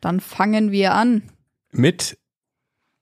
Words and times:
Dann 0.00 0.20
fangen 0.20 0.70
wir 0.70 0.94
an. 0.94 1.22
Mit 1.72 2.18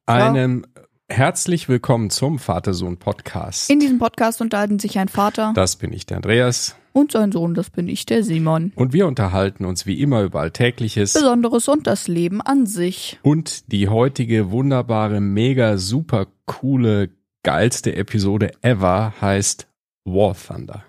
einem 0.06 0.64
herzlich 1.08 1.68
willkommen 1.68 2.10
zum 2.10 2.38
Vater-Sohn-Podcast. 2.38 3.70
In 3.70 3.80
diesem 3.80 3.98
Podcast 3.98 4.40
unterhalten 4.40 4.78
sich 4.78 4.98
ein 4.98 5.08
Vater 5.08 5.52
Das 5.54 5.76
bin 5.76 5.92
ich, 5.92 6.06
der 6.06 6.16
Andreas. 6.16 6.74
und 6.92 7.12
sein 7.12 7.30
Sohn, 7.32 7.52
das 7.54 7.68
bin 7.70 7.86
ich, 7.88 8.06
der 8.06 8.24
Simon. 8.24 8.72
Und 8.74 8.92
wir 8.94 9.06
unterhalten 9.06 9.66
uns 9.66 9.84
wie 9.84 10.00
immer 10.00 10.22
über 10.22 10.40
Alltägliches. 10.40 11.12
Besonderes 11.12 11.68
und 11.68 11.86
das 11.86 12.08
Leben 12.08 12.40
an 12.40 12.64
sich. 12.66 13.18
Und 13.22 13.70
die 13.70 13.88
heutige 13.88 14.50
wunderbare, 14.50 15.20
mega, 15.20 15.76
super 15.76 16.26
coole, 16.46 17.10
geilste 17.42 17.94
Episode 17.94 18.52
ever 18.62 19.12
heißt 19.20 19.68
War 20.04 20.34
Thunder. 20.34 20.82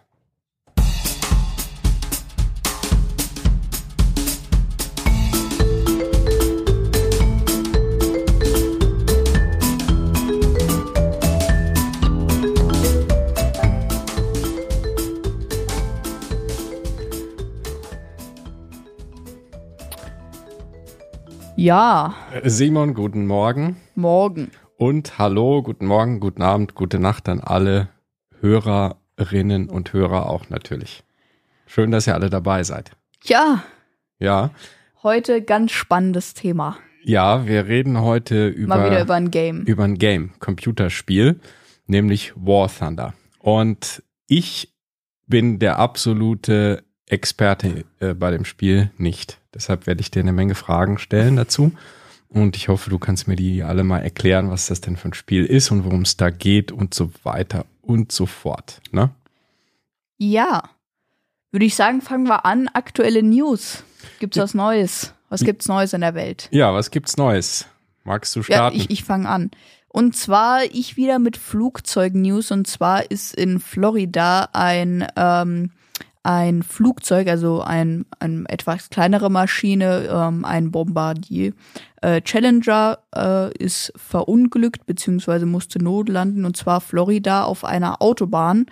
Ja, 21.60 22.14
Simon, 22.43 22.93
guten 22.93 23.25
Morgen. 23.25 23.78
morgen. 23.96 24.52
Und 24.78 25.18
hallo, 25.18 25.64
guten 25.64 25.88
Morgen, 25.88 26.20
guten 26.20 26.43
Abend, 26.43 26.75
gute 26.75 27.00
Nacht 27.00 27.28
an 27.28 27.39
alle 27.39 27.89
Hörerinnen 28.42 29.68
und 29.68 29.92
Hörer 29.92 30.30
auch 30.30 30.50
natürlich. 30.52 31.04
Schön, 31.66 31.89
dass 31.89 32.06
ihr 32.06 32.14
alle 32.14 32.30
dabei 32.30 32.61
seid. 32.61 32.92
Ja, 33.23 33.64
Ja, 34.20 34.52
heute 35.02 35.42
ganz 35.42 35.72
spannendes 35.72 36.36
Thema. 36.36 36.78
ja, 37.03 37.47
wir 37.47 37.66
reden 37.66 38.02
heute 38.02 38.47
über, 38.50 38.78
Mal 38.78 38.91
wieder 38.91 39.02
über 39.02 39.16
ein 39.16 39.31
Game. 39.31 39.63
über 39.63 39.83
ein 39.83 39.97
Game, 39.97 40.33
Computerspiel, 40.39 41.39
nämlich 41.88 42.33
War 42.35 42.69
Thunder. 42.69 43.16
Und 43.39 44.03
ich 44.28 44.75
bin 45.25 45.58
der 45.58 45.80
absolute 45.80 46.83
Experte 47.08 47.86
äh, 48.00 48.13
bei 48.13 48.31
dem 48.31 48.45
Spiel 48.45 48.91
nicht. 48.97 49.38
Deshalb 49.53 49.88
werde 49.88 50.02
ich 50.02 50.11
dir 50.11 50.19
eine 50.22 50.33
Menge 50.33 50.55
Fragen 50.55 50.97
stellen 50.97 51.36
dazu. 51.36 51.72
Und 52.30 52.58
ich 52.58 52.67
hoffe, 52.67 52.89
du 52.89 53.00
kannst 53.00 53.27
mir 53.27 53.38
die 53.38 53.63
alle 53.63 53.83
mal 53.86 54.00
erklären, 54.00 54.50
was 54.50 54.67
das 54.67 54.81
denn 54.81 54.97
für 54.97 55.09
ein 55.09 55.13
Spiel 55.13 55.45
ist 55.45 55.72
und 55.72 55.85
worum 55.85 56.02
es 56.02 56.17
da 56.17 56.30
geht 56.30 56.72
und 56.73 56.94
so 56.94 57.09
weiter 57.23 57.66
und 57.81 58.11
so 58.11 58.25
fort. 58.25 58.81
Ne? 58.91 59.09
Ja, 60.17 60.63
würde 61.52 61.66
ich 61.66 61.75
sagen, 61.75 62.02
fangen 62.02 62.28
wir 62.28 62.45
an. 62.45 62.67
Aktuelle 62.73 63.23
News. 63.23 63.83
Gibt's 64.19 64.38
was 64.38 64.53
Neues? 64.53 65.13
Was 65.30 65.41
gibt's 65.44 65.67
Neues 65.67 65.94
in 65.94 66.02
der 66.02 66.16
Welt? 66.16 66.50
Ja, 66.52 66.73
was 66.73 66.91
gibt's 66.91 67.16
Neues? 67.17 67.66
Magst 68.03 68.35
du 68.35 68.39
Ja, 68.39 68.44
starten? 68.45 68.78
ich, 68.78 68.89
ich 68.89 69.03
fange 69.05 69.30
an. 69.30 69.52
Und 69.88 70.16
zwar 70.16 70.63
ich 70.63 70.97
wieder 70.97 71.19
mit 71.19 71.38
Flugzeug-News. 71.38 72.52
Und 72.52 72.67
zwar 72.67 73.09
ist 73.09 73.33
in 73.33 73.59
Florida 73.59 74.50
ein, 74.52 75.08
ähm, 75.16 75.72
ein 76.28 76.61
Flugzeug, 76.61 77.30
also 77.30 77.61
ein, 77.61 78.06
ein 78.20 78.45
etwas 78.47 78.89
kleinere 78.89 79.31
Maschine, 79.31 80.09
ähm, 80.11 80.44
ein 80.44 80.72
Bombardier. 80.72 81.53
Äh, 82.02 82.22
Challenger 82.22 82.97
äh, 83.16 83.58
ist 83.58 83.94
verunglückt 83.95 84.86
beziehungsweise 84.86 85.45
musste 85.45 85.81
notlanden 85.81 86.44
und 86.44 86.58
zwar 86.58 86.81
Florida 86.81 87.45
auf 87.45 87.64
einer 87.64 88.02
Autobahn. 88.02 88.66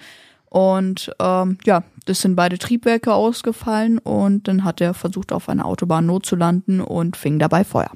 Und 0.50 1.12
ähm, 1.20 1.58
ja, 1.66 1.84
das 2.06 2.20
sind 2.20 2.36
beide 2.36 2.58
Triebwerke 2.58 3.14
ausgefallen 3.14 4.00
und 4.00 4.50
dann 4.50 4.66
hat 4.66 4.82
er 4.82 4.94
versucht, 4.94 5.32
auf 5.32 5.48
einer 5.48 5.66
Autobahn 5.66 6.06
notzulanden 6.06 6.82
und 6.82 7.16
fing 7.16 7.40
dabei 7.40 7.64
Feuer. 7.64 7.92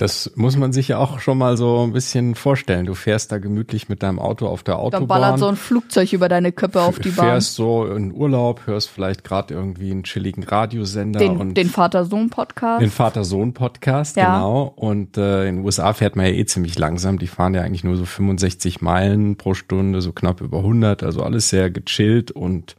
Das 0.00 0.32
muss 0.34 0.56
man 0.56 0.72
sich 0.72 0.88
ja 0.88 0.96
auch 0.96 1.20
schon 1.20 1.36
mal 1.36 1.58
so 1.58 1.82
ein 1.86 1.92
bisschen 1.92 2.34
vorstellen. 2.34 2.86
Du 2.86 2.94
fährst 2.94 3.32
da 3.32 3.36
gemütlich 3.38 3.90
mit 3.90 4.02
deinem 4.02 4.18
Auto 4.18 4.46
auf 4.46 4.62
der 4.62 4.78
Autobahn. 4.78 5.00
Dann 5.00 5.08
ballert 5.08 5.38
so 5.38 5.46
ein 5.46 5.56
Flugzeug 5.56 6.14
über 6.14 6.30
deine 6.30 6.52
Köppe 6.52 6.80
auf 6.80 6.98
die 6.98 7.10
Bahn. 7.10 7.26
fährst 7.26 7.54
so 7.54 7.84
in 7.84 8.10
Urlaub, 8.14 8.62
hörst 8.66 8.88
vielleicht 8.88 9.24
gerade 9.24 9.52
irgendwie 9.52 9.90
einen 9.90 10.04
chilligen 10.04 10.42
Radiosender 10.42 11.20
Den, 11.20 11.36
und 11.36 11.54
den 11.54 11.68
Vater-Sohn-Podcast. 11.68 12.80
den 12.80 12.90
Vater-Sohn-Podcast, 12.90 14.16
Ja. 14.16 14.36
genau. 14.36 14.72
Und 14.74 15.18
äh, 15.18 15.46
in 15.46 15.56
den 15.56 15.64
USA 15.66 15.92
fährt 15.92 16.16
man 16.16 16.24
ja 16.24 16.32
eh 16.32 16.46
ziemlich 16.46 16.78
langsam. 16.78 17.18
Die 17.18 17.26
fahren 17.26 17.52
ja 17.52 17.60
eigentlich 17.60 17.84
nur 17.84 17.96
so 17.96 18.06
65 18.06 18.80
Meilen 18.80 19.36
pro 19.36 19.52
Stunde, 19.52 20.00
so 20.00 20.12
knapp 20.12 20.40
über 20.40 20.60
100. 20.60 21.02
Also 21.02 21.22
alles 21.22 21.50
sehr 21.50 21.70
gechillt 21.70 22.30
und 22.30 22.76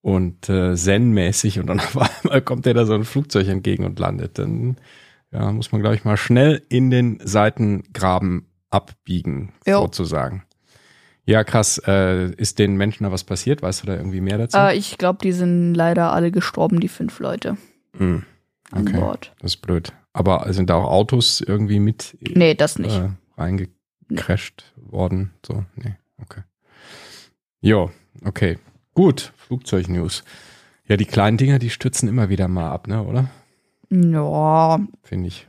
und 0.00 0.48
äh, 0.48 0.74
zen-mäßig. 0.74 1.60
Und 1.60 1.68
dann 1.68 1.78
auf 1.94 1.96
einmal 2.24 2.42
kommt 2.42 2.66
dir 2.66 2.74
da 2.74 2.84
so 2.84 2.94
ein 2.94 3.04
Flugzeug 3.04 3.46
entgegen 3.46 3.84
und 3.84 4.00
landet. 4.00 4.40
Dann 4.40 4.76
ja, 5.32 5.50
muss 5.52 5.72
man, 5.72 5.80
glaube 5.80 5.96
ich, 5.96 6.04
mal 6.04 6.16
schnell 6.16 6.62
in 6.68 6.90
den 6.90 7.18
Seitengraben 7.22 8.46
abbiegen, 8.70 9.52
Jo. 9.66 9.80
sozusagen. 9.82 10.44
Ja, 11.24 11.44
krass. 11.44 11.78
Äh, 11.86 12.30
ist 12.36 12.58
den 12.58 12.76
Menschen 12.76 13.04
da 13.04 13.12
was 13.12 13.24
passiert? 13.24 13.60
Weißt 13.62 13.82
du 13.82 13.86
da 13.86 13.96
irgendwie 13.96 14.20
mehr 14.22 14.38
dazu? 14.38 14.56
Äh, 14.56 14.76
ich 14.76 14.96
glaube, 14.96 15.18
die 15.22 15.32
sind 15.32 15.74
leider 15.74 16.12
alle 16.12 16.30
gestorben, 16.30 16.80
die 16.80 16.88
fünf 16.88 17.18
Leute 17.20 17.56
an 17.98 18.24
Okay. 18.72 18.98
Bord. 18.98 19.32
das 19.40 19.52
ist 19.54 19.56
blöd. 19.62 19.92
Aber 20.14 20.50
sind 20.52 20.70
da 20.70 20.74
auch 20.76 20.90
Autos 20.90 21.40
irgendwie 21.42 21.80
mit 21.80 22.16
Nee, 22.20 22.54
das 22.54 22.78
nicht. 22.78 22.94
äh, 22.96 23.10
reingecrashed 23.36 24.72
worden? 24.76 25.32
So, 25.46 25.64
nee, 25.76 25.96
okay. 26.22 26.42
Jo, 27.60 27.90
okay. 28.24 28.58
Gut, 28.94 29.32
Flugzeugnews. 29.36 30.24
Ja, 30.86 30.96
die 30.96 31.04
kleinen 31.04 31.36
Dinger, 31.36 31.58
die 31.58 31.70
stürzen 31.70 32.08
immer 32.08 32.28
wieder 32.30 32.48
mal 32.48 32.70
ab, 32.70 32.86
ne, 32.88 33.02
oder? 33.04 33.28
Ja, 33.90 34.80
Finde 35.02 35.28
ich. 35.28 35.46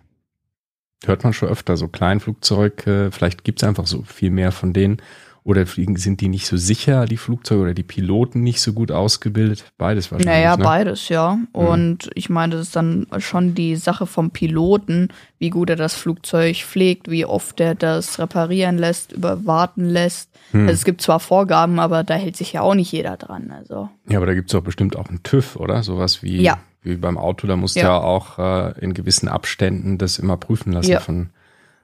Hört 1.06 1.24
man 1.24 1.34
schon 1.34 1.50
öfter, 1.50 1.78
so 1.78 1.88
Kleinflugzeug, 1.88 2.86
äh, 2.86 3.12
vielleicht 3.12 3.44
gibt's 3.44 3.64
einfach 3.64 3.88
so 3.88 4.04
viel 4.04 4.32
mehr 4.32 4.52
von 4.52 4.74
denen. 4.74 5.02
Oder 5.46 5.66
fliegen, 5.66 5.96
sind 5.96 6.20
die 6.20 6.28
nicht 6.28 6.46
so 6.46 6.58
sicher, 6.58 7.06
die 7.06 7.18
Flugzeuge, 7.18 7.62
oder 7.62 7.74
die 7.74 7.84
Piloten 7.84 8.44
nicht 8.44 8.62
so 8.62 8.74
gut 8.74 8.92
ausgebildet? 8.92 9.64
Beides 9.78 10.12
wahrscheinlich. 10.12 10.36
naja, 10.36 10.58
ne? 10.58 10.64
beides, 10.64 11.08
ja. 11.10 11.40
Und 11.54 12.10
ich 12.14 12.30
meine, 12.30 12.58
das 12.58 12.68
ist 12.68 12.76
dann 12.76 13.08
schon 13.20 13.56
die 13.56 13.78
Sache 13.78 14.06
vom 14.06 14.32
Piloten, 14.32 15.08
wie 15.40 15.50
gut 15.50 15.70
er 15.70 15.78
das 15.78 15.96
Flugzeug 15.96 16.58
pflegt, 16.58 17.10
wie 17.10 17.26
oft 17.26 17.60
er 17.62 17.74
das 17.74 18.20
reparieren 18.20 18.78
lässt, 18.78 19.14
überwarten 19.14 19.86
lässt. 19.86 20.30
Hm. 20.52 20.64
Also 20.64 20.74
es 20.74 20.86
gibt 20.86 21.02
zwar 21.02 21.22
Vorgaben, 21.22 21.80
aber 21.80 22.04
da 22.04 22.16
hält 22.16 22.36
sich 22.36 22.54
ja 22.54 22.62
auch 22.62 22.76
nicht 22.76 22.92
jeder 22.92 23.16
dran. 23.16 23.52
Also 23.52 23.90
Ja, 24.10 24.18
aber 24.18 24.26
da 24.26 24.34
gibt's 24.34 24.52
doch 24.52 24.62
bestimmt 24.62 24.98
auch 24.98 25.08
einen 25.08 25.24
TÜV, 25.24 25.56
oder? 25.56 25.82
Sowas 25.84 26.22
wie, 26.22 26.42
Ja. 26.42 26.60
Wie 26.82 26.96
beim 26.96 27.18
Auto. 27.18 27.48
Da 27.48 27.56
musst 27.56 27.76
du 27.76 27.80
Ja. 27.82 27.88
ja 27.88 27.98
auch 28.00 28.40
äh, 28.40 28.80
in 28.80 28.94
gewissen 28.94 29.28
Abständen 29.28 29.98
das 29.98 30.20
immer 30.20 30.38
prüfen 30.38 30.72
lassen 30.72 30.92
Ja. 30.92 31.00
von 31.00 31.30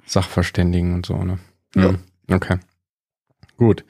Sachverständigen 0.06 0.94
und 0.94 1.06
so, 1.06 1.17
ne? 1.23 1.39
Ja. 1.75 1.89
Hm, 1.89 2.00
Okay. 2.31 2.57
Gut. 3.57 3.85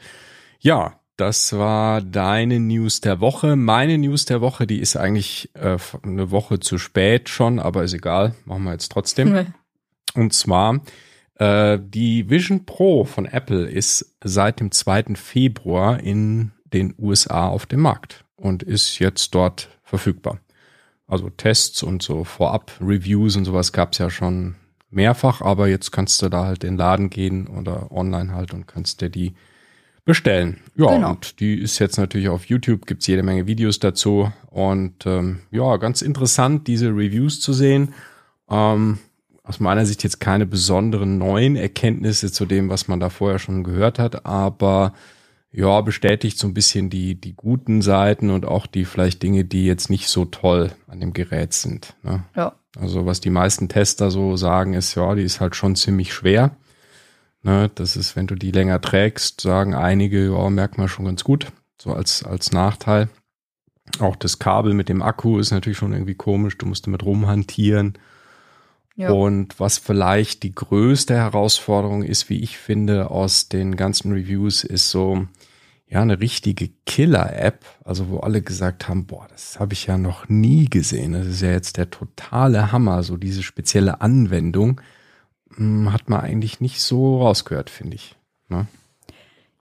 Ja, 0.59 0.99
das 1.17 1.53
war 1.53 2.01
deine 2.01 2.59
News 2.59 2.99
der 3.01 3.21
Woche. 3.21 3.55
Meine 3.55 3.97
News 3.97 4.25
der 4.25 4.41
Woche, 4.41 4.67
die 4.67 4.79
ist 4.79 4.97
eigentlich 4.97 5.49
äh, 5.55 5.77
eine 6.03 6.31
Woche 6.31 6.59
zu 6.59 6.77
spät 6.77 7.29
schon, 7.29 7.59
aber 7.59 7.83
ist 7.83 7.93
egal. 7.93 8.35
Machen 8.45 8.63
wir 8.63 8.73
jetzt 8.73 8.91
trotzdem. 8.91 9.47
Und 10.13 10.33
zwar 10.33 10.81
äh, 11.35 11.79
die 11.81 12.29
Vision 12.29 12.65
Pro 12.65 13.05
von 13.05 13.25
Apple 13.25 13.65
ist 13.67 14.15
seit 14.23 14.59
dem 14.59 14.71
2. 14.71 15.15
Februar 15.15 15.99
in 16.01 16.51
den 16.65 16.93
USA 16.99 17.47
auf 17.47 17.65
dem 17.65 17.79
Markt 17.81 18.25
und 18.35 18.63
ist 18.63 18.99
jetzt 18.99 19.33
dort 19.35 19.69
verfügbar. 19.83 20.39
Also 21.07 21.29
Tests 21.29 21.83
und 21.83 22.01
so 22.01 22.23
Vorab-Reviews 22.23 23.35
und 23.35 23.45
sowas 23.45 23.71
gab 23.71 23.93
es 23.93 23.99
ja 23.99 24.09
schon 24.09 24.55
mehrfach, 24.89 25.41
aber 25.41 25.67
jetzt 25.67 25.91
kannst 25.91 26.21
du 26.21 26.29
da 26.29 26.45
halt 26.45 26.63
in 26.63 26.71
den 26.73 26.77
Laden 26.77 27.09
gehen 27.09 27.47
oder 27.47 27.91
online 27.91 28.33
halt 28.33 28.53
und 28.53 28.65
kannst 28.67 29.01
dir 29.01 29.09
die 29.09 29.33
bestellen. 30.05 30.57
Ja, 30.75 30.87
Genau. 30.93 31.11
und 31.11 31.39
die 31.39 31.55
ist 31.59 31.79
jetzt 31.79 31.97
natürlich 31.97 32.29
auf 32.29 32.45
YouTube, 32.45 32.85
gibt's 32.85 33.07
jede 33.07 33.23
Menge 33.23 33.47
Videos 33.47 33.79
dazu. 33.79 34.31
Und 34.49 35.05
ähm, 35.05 35.39
ja, 35.51 35.77
ganz 35.77 36.01
interessant, 36.01 36.67
diese 36.67 36.89
Reviews 36.89 37.39
zu 37.41 37.53
sehen. 37.53 37.93
Ähm, 38.49 38.99
aus 39.43 39.59
meiner 39.59 39.85
Sicht 39.85 40.03
jetzt 40.03 40.19
keine 40.19 40.45
besonderen 40.45 41.17
neuen 41.17 41.55
Erkenntnisse 41.55 42.31
zu 42.31 42.45
dem, 42.45 42.69
was 42.69 42.87
man 42.87 42.99
da 42.99 43.09
vorher 43.09 43.37
schon 43.39 43.63
gehört 43.63 43.99
hat, 43.99 44.25
aber 44.25 44.93
ja, 45.55 45.79
bestätigt 45.81 46.37
so 46.37 46.47
ein 46.47 46.53
bisschen 46.53 46.89
die, 46.89 47.15
die 47.15 47.33
guten 47.33 47.81
Seiten 47.81 48.29
und 48.29 48.45
auch 48.45 48.67
die 48.67 48.83
vielleicht 48.83 49.23
Dinge, 49.23 49.45
die 49.45 49.65
jetzt 49.65 49.89
nicht 49.89 50.09
so 50.09 50.25
toll 50.25 50.71
an 50.87 50.99
dem 50.99 51.13
Gerät 51.13 51.53
sind. 51.53 51.95
Ne? 52.03 52.23
Ja. 52.35 52.55
Also 52.77 53.05
was 53.05 53.21
die 53.21 53.29
meisten 53.29 53.69
Tester 53.69 54.11
so 54.11 54.35
sagen, 54.35 54.73
ist, 54.73 54.95
ja, 54.95 55.15
die 55.15 55.23
ist 55.23 55.39
halt 55.39 55.55
schon 55.55 55.75
ziemlich 55.75 56.13
schwer. 56.13 56.57
Ne, 57.41 57.69
das 57.75 57.95
ist, 57.95 58.15
wenn 58.15 58.27
du 58.27 58.35
die 58.35 58.51
länger 58.51 58.81
trägst, 58.81 59.39
sagen 59.39 59.75
einige, 59.75 60.31
ja, 60.33 60.49
merkt 60.49 60.77
man 60.77 60.87
schon 60.87 61.05
ganz 61.05 61.23
gut, 61.23 61.51
so 61.79 61.93
als, 61.93 62.23
als 62.23 62.51
Nachteil. 62.51 63.07
Auch 63.99 64.15
das 64.15 64.39
Kabel 64.39 64.73
mit 64.73 64.89
dem 64.89 65.03
Akku 65.03 65.37
ist 65.37 65.51
natürlich 65.51 65.77
schon 65.77 65.93
irgendwie 65.93 66.15
komisch, 66.15 66.57
du 66.57 66.65
musst 66.65 66.87
damit 66.87 67.03
rumhantieren. 67.03 67.99
Ja. 68.95 69.11
Und 69.11 69.59
was 69.59 69.77
vielleicht 69.77 70.41
die 70.41 70.55
größte 70.55 71.13
Herausforderung 71.13 72.01
ist, 72.01 72.29
wie 72.29 72.41
ich 72.41 72.57
finde, 72.57 73.11
aus 73.11 73.47
den 73.47 73.75
ganzen 73.75 74.11
Reviews, 74.11 74.63
ist 74.63 74.89
so, 74.89 75.27
ja, 75.87 76.01
eine 76.01 76.19
richtige 76.19 76.69
Killer-App, 76.85 77.63
also 77.83 78.09
wo 78.09 78.19
alle 78.19 78.41
gesagt 78.41 78.87
haben, 78.87 79.05
boah, 79.05 79.27
das 79.29 79.59
habe 79.59 79.73
ich 79.73 79.85
ja 79.85 79.97
noch 79.97 80.27
nie 80.27 80.65
gesehen. 80.65 81.13
Das 81.13 81.27
ist 81.27 81.41
ja 81.41 81.51
jetzt 81.51 81.77
der 81.77 81.89
totale 81.91 82.71
Hammer, 82.71 83.03
so 83.03 83.17
diese 83.17 83.43
spezielle 83.43 84.01
Anwendung 84.01 84.81
hm, 85.55 85.93
hat 85.93 86.09
man 86.09 86.21
eigentlich 86.21 86.59
nicht 86.59 86.81
so 86.81 87.21
rausgehört, 87.21 87.69
finde 87.69 87.95
ich. 87.95 88.15
Ne? 88.49 88.65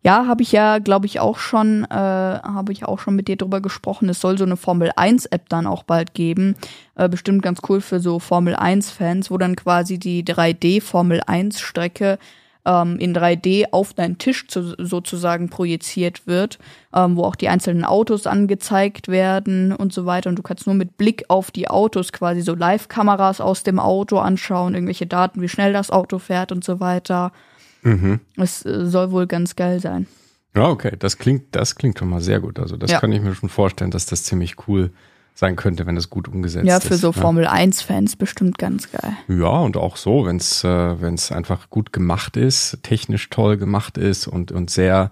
Ja, 0.03 0.27
habe 0.27 0.43
ich 0.43 0.53
ja, 0.53 0.81
glaube 0.81 1.07
ich, 1.07 1.21
auch 1.21 1.39
schon, 1.39 1.85
äh, 1.85 1.95
habe 1.95 2.73
ich 2.73 2.85
auch 2.85 2.99
schon 2.99 3.17
mit 3.17 3.29
dir 3.29 3.37
drüber 3.37 3.63
gesprochen. 3.63 4.09
Es 4.11 4.21
soll 4.21 4.37
so 4.37 4.45
eine 4.45 4.59
Formel 4.59 4.93
1 4.97 5.27
App 5.27 5.49
dann 5.49 5.67
auch 5.67 5.83
bald 5.83 6.13
geben. 6.13 6.57
Äh, 6.95 7.09
bestimmt 7.09 7.43
ganz 7.43 7.61
cool 7.69 7.81
für 7.81 8.01
so 8.01 8.19
Formel 8.19 8.55
1 8.55 8.91
Fans, 8.91 9.31
wo 9.31 9.39
dann 9.39 9.57
quasi 9.57 9.99
die 9.99 10.23
3D 10.23 10.83
Formel 10.83 11.23
1 11.27 11.59
Strecke 11.59 12.19
ähm, 12.67 12.99
in 12.99 13.15
3D 13.15 13.67
auf 13.73 13.93
deinen 13.95 14.19
Tisch 14.19 14.47
zu, 14.49 14.75
sozusagen 14.79 15.49
projiziert 15.51 16.27
wird, 16.27 16.59
ähm, 16.95 17.17
wo 17.17 17.25
auch 17.25 17.37
die 17.37 17.49
einzelnen 17.49 17.85
Autos 17.85 18.27
angezeigt 18.27 19.09
werden 19.09 19.73
und 19.73 19.93
so 19.93 20.07
weiter. 20.07 20.31
Und 20.31 20.37
du 20.39 20.43
kannst 20.43 20.67
nur 20.67 20.75
mit 20.75 20.97
Blick 20.97 21.25
auf 21.29 21.51
die 21.51 21.69
Autos 21.69 22.13
quasi 22.13 22.41
so 22.41 22.55
Live-Kameras 22.55 23.41
aus 23.41 23.63
dem 23.63 23.79
Auto 23.79 24.19
anschauen, 24.19 24.75
irgendwelche 24.75 25.07
Daten, 25.07 25.43
wie 25.43 25.49
schnell 25.49 25.73
das 25.73 25.91
Auto 25.91 26.19
fährt 26.19 26.53
und 26.53 26.65
so 26.65 26.81
weiter. 26.81 27.33
Mhm. 27.83 28.21
Es 28.37 28.65
äh, 28.65 28.87
soll 28.87 29.11
wohl 29.11 29.27
ganz 29.27 29.57
geil 29.57 29.81
sein. 29.81 30.07
Ja, 30.57 30.69
okay, 30.69 30.93
das 30.99 31.19
klingt, 31.19 31.55
das 31.57 31.75
klingt 31.75 31.99
schon 31.99 32.09
mal 32.09 32.21
sehr 32.21 32.41
gut. 32.41 32.59
Also 32.61 32.77
das 32.77 32.91
Ja. 32.93 33.01
kann 33.01 33.13
ich 33.13 33.21
mir 33.21 33.35
schon 33.35 33.49
vorstellen, 33.49 33.91
dass 33.91 34.07
das 34.07 34.23
ziemlich 34.25 34.69
cool 34.69 34.91
sein 35.35 35.57
könnte, 35.57 35.85
wenn 35.87 35.97
das 35.97 36.11
gut 36.11 36.29
umgesetzt 36.29 36.67
Ja, 36.67 36.77
ist. 36.77 36.87
für 36.87 36.97
so 36.97 37.09
ne? 37.09 37.13
Formel 37.13 37.47
1-Fans 37.47 38.17
bestimmt 38.17 38.57
ganz 38.57 38.91
geil. 38.91 39.17
Ja, 39.29 39.59
und 39.59 39.77
auch 39.77 39.97
so, 39.97 40.27
wenn 40.27 40.37
es 40.37 40.63
äh, 40.63 41.01
wenn's 41.01 41.33
einfach 41.33 41.71
gut 41.71 41.93
gemacht 41.93 42.37
ist, 42.37 42.79
technisch 42.83 43.29
toll 43.31 43.57
gemacht 43.57 43.99
ist 43.99 44.29
und, 44.29 44.53
und 44.53 44.71
sehr 44.71 45.11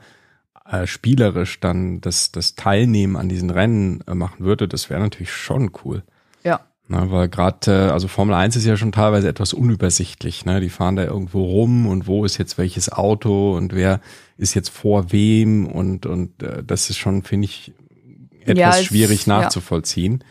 äh, 0.70 0.86
spielerisch 0.86 1.58
dann 1.58 2.00
das, 2.00 2.30
das 2.30 2.54
Teilnehmen 2.54 3.16
an 3.16 3.28
diesen 3.28 3.50
Rennen 3.50 4.02
äh, 4.06 4.14
machen 4.14 4.44
würde, 4.44 4.68
das 4.68 4.90
wäre 4.90 5.00
natürlich 5.00 5.32
schon 5.32 5.72
cool. 5.84 6.04
Ja. 6.44 6.60
Ne, 6.88 7.10
weil 7.10 7.28
gerade, 7.28 7.88
äh, 7.88 7.90
also 7.90 8.06
Formel 8.06 8.34
1 8.34 8.54
ist 8.54 8.64
ja 8.64 8.76
schon 8.76 8.92
teilweise 8.92 9.28
etwas 9.28 9.54
unübersichtlich. 9.54 10.44
Ne? 10.44 10.60
Die 10.60 10.70
fahren 10.70 10.96
da 10.96 11.04
irgendwo 11.04 11.42
rum 11.44 11.86
und 11.86 12.06
wo 12.06 12.24
ist 12.24 12.38
jetzt 12.38 12.58
welches 12.58 12.92
Auto 12.92 13.56
und 13.56 13.74
wer 13.74 14.00
ist 14.36 14.54
jetzt 14.54 14.68
vor 14.70 15.10
wem 15.10 15.66
und, 15.66 16.06
und 16.06 16.42
äh, 16.42 16.62
das 16.62 16.90
ist 16.90 16.98
schon, 16.98 17.22
finde 17.22 17.46
ich, 17.46 17.72
etwas 18.42 18.58
Ja, 18.58 18.70
es- 18.70 18.84
schwierig 18.84 19.26
ja. 19.26 19.40
nachzuvollziehen. 19.40 20.22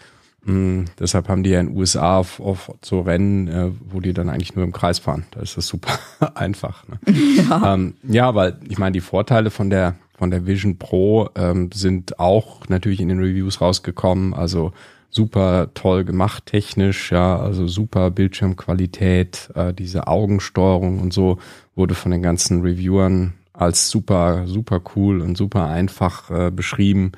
Mm, 0.44 0.86
deshalb 1.00 1.30
haben 1.30 1.44
die 1.44 1.52
ja 1.52 1.60
in 1.60 1.68
den 1.68 1.78
USA 1.78 2.18
auf, 2.18 2.40
auf 2.40 2.72
so 2.84 3.02
Rennen, 3.02 3.48
äh, 3.48 3.70
wo 3.90 4.00
die 4.00 4.14
dann 4.14 4.28
eigentlich 4.30 4.56
nur 4.56 4.64
im 4.66 4.72
Kreis 4.72 4.98
fahren. 4.98 5.26
Da 5.32 5.42
ist 5.42 5.56
das 5.56 5.68
super 5.68 6.00
einfach. 6.36 6.84
Ne? 6.88 7.00
Ja. 7.48 7.74
Ähm, 7.76 7.94
ja, 8.04 8.34
weil 8.34 8.58
ich 8.68 8.80
meine, 8.80 8.94
die 8.94 9.02
Vorteile 9.02 9.52
von 9.52 9.70
der 9.70 9.96
von 10.18 10.30
der 10.30 10.46
Vision 10.46 10.78
Pro 10.78 11.30
ähm, 11.36 11.72
sind 11.74 12.20
auch 12.20 12.68
natürlich 12.70 13.00
in 13.02 13.08
den 13.10 13.20
Reviews 13.20 13.60
rausgekommen. 13.60 14.34
Also 14.36 14.72
super 15.10 15.70
toll 15.74 16.06
gemacht 16.06 16.46
technisch, 16.46 17.12
ja, 17.12 17.38
also 17.40 17.68
super 17.68 18.12
Bildschirmqualität, 18.12 19.50
äh, 19.56 19.74
diese 19.74 20.08
Augensteuerung 20.08 21.00
und 21.00 21.12
so 21.14 21.38
wurde 21.76 21.96
von 21.96 22.12
den 22.12 22.22
ganzen 22.22 22.62
Reviewern 22.62 23.34
als 23.54 23.90
super 23.90 24.48
super 24.48 24.82
cool 24.96 25.22
und 25.22 25.38
super 25.38 25.68
einfach 25.68 26.30
äh, 26.32 26.52
beschrieben. 26.52 27.12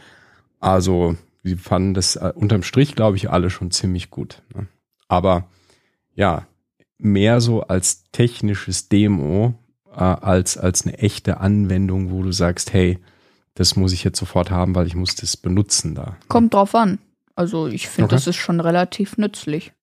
Also 0.63 1.15
sie 1.43 1.55
fanden 1.55 1.93
das 1.93 2.15
äh, 2.15 2.31
unterm 2.35 2.63
Strich, 2.63 2.95
glaube 2.95 3.17
ich, 3.17 3.29
alle 3.29 3.49
schon 3.49 3.71
ziemlich 3.71 4.09
gut. 4.09 4.41
Ne? 4.55 4.67
Aber 5.07 5.47
ja, 6.15 6.47
mehr 6.97 7.41
so 7.41 7.61
als 7.63 8.03
technisches 8.11 8.87
Demo 8.89 9.55
äh, 9.91 9.99
als 9.99 10.57
als 10.57 10.85
eine 10.85 10.97
echte 10.99 11.39
Anwendung, 11.39 12.11
wo 12.11 12.23
du 12.23 12.31
sagst, 12.31 12.73
hey, 12.73 12.99
das 13.55 13.75
muss 13.75 13.93
ich 13.93 14.03
jetzt 14.03 14.17
sofort 14.19 14.49
haben, 14.49 14.73
weil 14.73 14.87
ich 14.87 14.95
muss 14.95 15.15
das 15.15 15.37
benutzen 15.37 15.95
da. 15.95 16.15
Kommt 16.27 16.53
drauf 16.53 16.73
an. 16.73 16.99
Also 17.35 17.67
ich 17.67 17.87
finde, 17.89 18.05
Okay. 18.05 18.15
das 18.15 18.27
ist 18.27 18.35
schon 18.37 18.59
relativ 18.59 19.17
nützlich. 19.17 19.73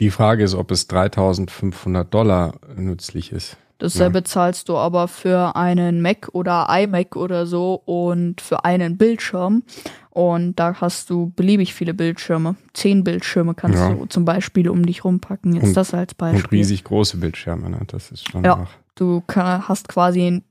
Die 0.00 0.10
Frage 0.10 0.42
ist, 0.44 0.54
ob 0.54 0.70
es 0.70 0.86
3500 0.88 2.12
Dollar 2.12 2.54
nützlich 2.76 3.32
ist. 3.32 3.56
Dasselbe 3.78 4.24
zahlst 4.24 4.68
du 4.68 4.76
aber 4.76 5.08
für 5.08 5.56
einen 5.56 6.02
Mac 6.02 6.28
oder 6.32 6.66
iMac 6.70 7.16
oder 7.16 7.46
so 7.46 7.74
und 7.74 8.42
für 8.42 8.64
einen 8.64 8.98
Bildschirm. 8.98 9.62
Und 10.10 10.56
da 10.56 10.74
hast 10.80 11.08
du 11.10 11.32
beliebig 11.36 11.72
viele 11.72 11.94
Bildschirme. 11.94 12.56
Zehn 12.74 13.04
Bildschirme 13.04 13.54
kannst 13.54 13.78
Ja. 13.78 13.94
du 13.94 14.06
zum 14.06 14.24
Beispiel 14.24 14.68
um 14.68 14.84
dich 14.84 15.04
rumpacken. 15.04 15.54
Jetzt 15.54 15.68
Und- 15.68 15.76
das 15.76 15.94
als 15.94 16.14
Beispiel. 16.14 16.44
Und 16.44 16.52
riesig 16.52 16.82
große 16.84 17.16
Bildschirme, 17.18 17.70
ne? 17.70 17.80
Das 17.86 18.10
ist 18.10 18.28
schon 18.28 18.44
Ja. 18.44 18.54
auch. 18.64 18.68
Du 18.96 19.22
kann, 19.26 19.68
hast 19.68 19.88
quasi 19.88 20.26
ein 20.26 20.44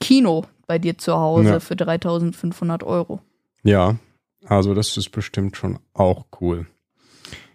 Kino 0.00 0.44
bei 0.66 0.78
dir 0.78 0.98
zu 0.98 1.14
Hause 1.14 1.48
Ja. 1.48 1.60
für 1.60 1.76
3500 1.76 2.82
Euro. 2.84 3.20
Ja, 3.64 3.96
also 4.44 4.74
das 4.74 4.96
ist 4.96 5.10
bestimmt 5.10 5.56
schon 5.56 5.78
auch 5.94 6.26
cool. 6.40 6.66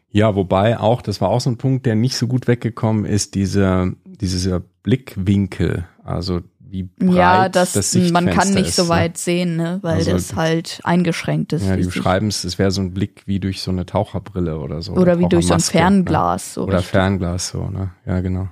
Ja, 0.10 0.36
wobei 0.36 0.80
auch, 0.80 1.02
das 1.02 1.22
war 1.22 1.30
auch 1.30 1.42
so 1.42 1.50
ein 1.50 1.58
Punkt, 1.58 1.86
der 1.86 1.96
nicht 1.96 2.16
so 2.18 2.28
gut 2.28 2.48
weggekommen 2.48 3.06
ist, 3.06 3.36
diese, 3.36 3.94
dieser 4.06 4.60
Blickwinkel, 4.84 5.86
also 6.04 6.42
wie 6.70 6.84
breit 6.84 7.16
ja, 7.16 7.50
das, 7.50 7.74
das 7.74 7.96
man 8.12 8.28
kann 8.30 8.54
nicht 8.54 8.68
ist, 8.70 8.76
so 8.76 8.84
ne? 8.84 8.90
weit 8.90 9.18
sehen, 9.18 9.56
ne? 9.56 9.80
weil 9.82 9.96
Also- 9.96 10.12
das 10.12 10.36
halt 10.36 10.80
eingeschränkt 10.84 11.54
ist. 11.54 11.66
Ja, 11.66 11.76
die 11.76 11.84
beschreiben 11.84 12.28
es, 12.28 12.44
es 12.44 12.58
wäre 12.60 12.72
so 12.72 12.82
ein 12.82 12.94
Blick 12.94 13.24
wie 13.26 13.40
durch 13.40 13.62
so 13.62 13.72
eine 13.72 13.86
Taucherbrille 13.86 14.58
oder 14.60 14.82
so. 14.82 14.94
Oder 14.94 15.20
wie 15.20 15.28
durch 15.28 15.48
so 15.48 15.54
ein 15.54 15.60
Tauchermaske, 15.60 15.78
Fernglas. 15.78 16.54
So 16.54 16.62
Ne? 16.62 16.68
Oder 16.68 16.78
richtig. 16.78 16.92
Fernglas, 16.92 17.48
so, 17.50 17.70
ne? 17.70 17.92
Ja, 18.06 18.20
genau. 18.22 18.48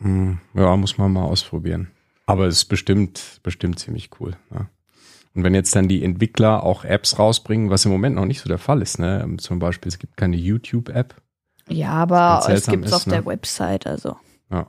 Hm, 0.00 0.38
Ja, 0.54 0.76
muss 0.76 0.98
man 0.98 1.12
mal 1.12 1.24
ausprobieren. 1.24 1.88
Aber 2.26 2.46
es 2.46 2.56
ist 2.56 2.64
bestimmt, 2.66 3.40
bestimmt 3.42 3.78
ziemlich 3.78 4.10
cool. 4.20 4.32
Ne? 4.50 4.66
Und 5.34 5.42
wenn 5.44 5.54
jetzt 5.54 5.74
dann 5.74 5.88
die 5.88 6.02
Entwickler 6.04 6.62
auch 6.62 6.84
Apps 6.84 7.18
rausbringen, 7.18 7.68
was 7.70 7.84
im 7.84 7.90
Moment 7.90 8.16
noch 8.16 8.24
nicht 8.24 8.40
so 8.40 8.48
der 8.48 8.58
Fall 8.58 8.80
ist, 8.82 8.98
ne? 8.98 9.28
Zum 9.38 9.58
Beispiel, 9.58 9.88
es 9.88 9.98
gibt 9.98 10.16
keine 10.16 10.36
YouTube-App. 10.36 11.16
Ja, 11.68 11.90
aber 11.92 12.44
es 12.48 12.66
gibt's 12.66 12.88
ist, 12.88 12.92
auf 12.94 13.06
ne? 13.06 13.14
der 13.14 13.26
Website, 13.26 13.86
also. 13.86 14.16
Ja. 14.50 14.68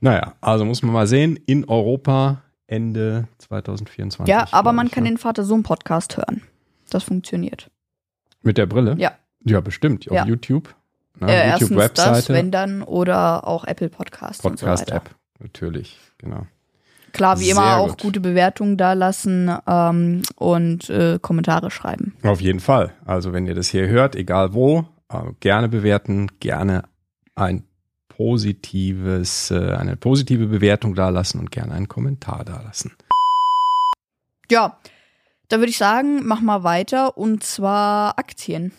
Naja, 0.00 0.34
also 0.40 0.64
muss 0.64 0.82
man 0.82 0.92
mal 0.92 1.06
sehen, 1.06 1.38
in 1.46 1.64
Europa 1.64 2.42
Ende 2.66 3.28
2024. 3.38 4.32
Ja, 4.32 4.46
aber 4.50 4.72
man 4.72 4.86
ich, 4.86 4.92
kann 4.92 5.04
ne? 5.04 5.10
den 5.10 5.18
Vater-Sohn-Podcast 5.18 6.16
hören. 6.16 6.42
Das 6.90 7.04
funktioniert. 7.04 7.70
Mit 8.42 8.58
der 8.58 8.66
Brille? 8.66 8.96
Ja. 8.98 9.12
Ja, 9.44 9.60
bestimmt. 9.60 10.08
Auf 10.10 10.16
Ja. 10.16 10.26
YouTube. 10.26 10.74
Ne? 11.20 11.28
äh, 11.30 11.46
erstens 11.48 11.68
das, 11.68 11.70
YouTube-Webseite. 11.70 12.34
wenn 12.34 12.50
dann, 12.50 12.82
oder 12.82 13.46
auch 13.46 13.64
Apple 13.64 13.88
Podcast, 13.88 14.44
und 14.44 14.58
so 14.58 14.66
weiter. 14.66 14.84
Podcast-App. 14.84 15.14
Natürlich, 15.38 15.98
genau. 16.18 16.46
Klar, 17.12 17.40
wie 17.40 17.44
Sehr 17.44 17.52
immer 17.54 17.78
auch 17.78 17.90
gut. 17.90 18.02
gute 18.02 18.20
Bewertungen 18.20 18.76
da 18.76 18.92
lassen 18.92 19.50
ähm, 19.66 20.22
und 20.36 20.90
äh, 20.90 21.18
Kommentare 21.20 21.70
schreiben. 21.70 22.14
Auf 22.22 22.40
jeden 22.42 22.60
Fall. 22.60 22.92
Also 23.06 23.32
wenn 23.32 23.46
ihr 23.46 23.54
das 23.54 23.68
hier 23.68 23.88
hört, 23.88 24.16
egal 24.16 24.52
wo, 24.52 24.84
äh, 25.08 25.22
gerne 25.40 25.68
bewerten, 25.68 26.28
gerne 26.40 26.82
ein 27.34 27.64
positives, 28.16 29.50
äh, 29.50 29.72
eine 29.72 29.96
positive 29.96 30.46
Bewertung 30.46 30.94
da 30.94 31.10
lassen 31.10 31.38
und 31.38 31.50
gerne 31.50 31.74
einen 31.74 31.88
Kommentar 31.88 32.44
da 32.46 32.62
lassen. 32.62 32.92
Ja, 34.50 34.78
da 35.48 35.58
würde 35.58 35.68
ich 35.70 35.76
sagen, 35.76 36.24
mach 36.24 36.40
mal 36.40 36.62
weiter 36.62 37.18
und 37.18 37.44
zwar 37.44 38.18
Aktien. 38.18 38.72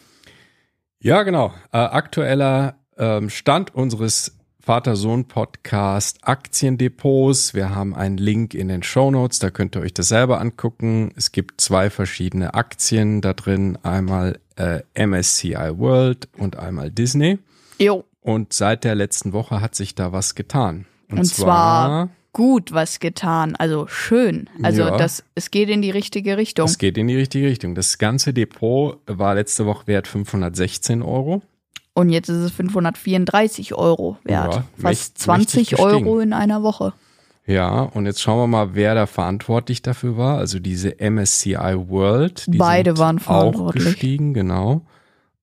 Ja, 1.00 1.22
genau. 1.22 1.54
Äh, 1.72 1.78
aktueller 1.78 2.80
ähm, 2.98 3.30
Stand 3.30 3.76
unseres 3.76 4.36
Vater-Sohn-Podcast 4.62 6.18
Aktiendepots. 6.24 7.54
Wir 7.54 7.76
haben 7.76 7.96
einen 7.96 8.18
Link 8.18 8.56
in 8.56 8.70
den 8.70 8.82
Show 8.82 9.12
Notes, 9.12 9.38
da 9.38 9.52
könnt 9.52 9.76
ihr 9.76 9.82
euch 9.82 9.94
das 9.94 10.08
selber 10.08 10.42
angucken. 10.42 11.14
Es 11.16 11.32
gibt 11.32 11.62
zwei 11.62 11.92
verschiedene 11.92 12.56
Aktien 12.56 13.22
da 13.22 13.34
drin, 13.34 13.78
einmal 13.84 14.40
äh, 14.56 14.82
MSCI 14.96 15.78
World 15.78 16.28
und 16.38 16.58
einmal 16.58 16.90
Disney. 16.90 17.38
Jo, 17.80 18.04
Und 18.28 18.52
seit 18.52 18.84
der 18.84 18.94
letzten 18.94 19.32
Woche 19.32 19.62
hat 19.62 19.74
sich 19.74 19.96
da 19.96 20.12
was 20.12 20.36
getan. 20.36 20.86
Und 21.10 21.24
zwar- 21.26 22.10
gut 22.34 22.74
was 22.74 23.00
getan, 23.00 23.56
also 23.56 23.88
schön. 23.88 24.50
Also 24.62 24.82
Ja. 24.84 24.98
das, 24.98 25.24
es 25.34 25.50
geht 25.50 25.70
in 25.70 25.82
die 25.82 25.92
richtige 25.92 26.38
Richtung. 26.38 26.66
es 26.66 26.78
geht 26.78 26.98
in 26.98 27.08
die 27.08 27.16
richtige 27.16 27.48
Richtung. 27.48 27.74
Das 27.74 27.98
ganze 27.98 28.34
Depot 28.34 29.00
war 29.08 29.34
letzte 29.36 29.66
Woche 29.66 29.88
wert 29.88 30.08
516 30.08 31.02
Euro. 31.02 31.42
Und 31.94 32.10
jetzt 32.10 32.28
ist 32.30 32.38
es 32.38 32.52
534 32.52 33.74
Euro 33.76 34.18
wert. 34.26 34.56
Ja, 34.56 34.64
Fast 34.78 34.84
mächt- 34.84 35.18
20 35.20 35.72
mächtig 35.72 35.80
Euro 35.80 36.20
in 36.20 36.34
einer 36.34 36.62
Woche. 36.64 36.92
Ja, 37.48 37.80
und 37.80 38.06
jetzt 38.06 38.22
schauen 38.22 38.40
wir 38.40 38.48
mal, 38.48 38.76
wer 38.76 38.94
da 38.94 39.06
verantwortlich 39.08 39.82
dafür 39.82 40.18
war. 40.18 40.38
Also 40.38 40.60
diese 40.60 41.00
MSCI 41.00 41.56
World. 41.88 42.44
Die 42.48 42.58
Beide 42.58 42.98
waren 42.98 43.20
auch 43.20 43.24
verantwortlich. 43.24 43.86
gestiegen, 43.86 44.34
genau. 44.34 44.82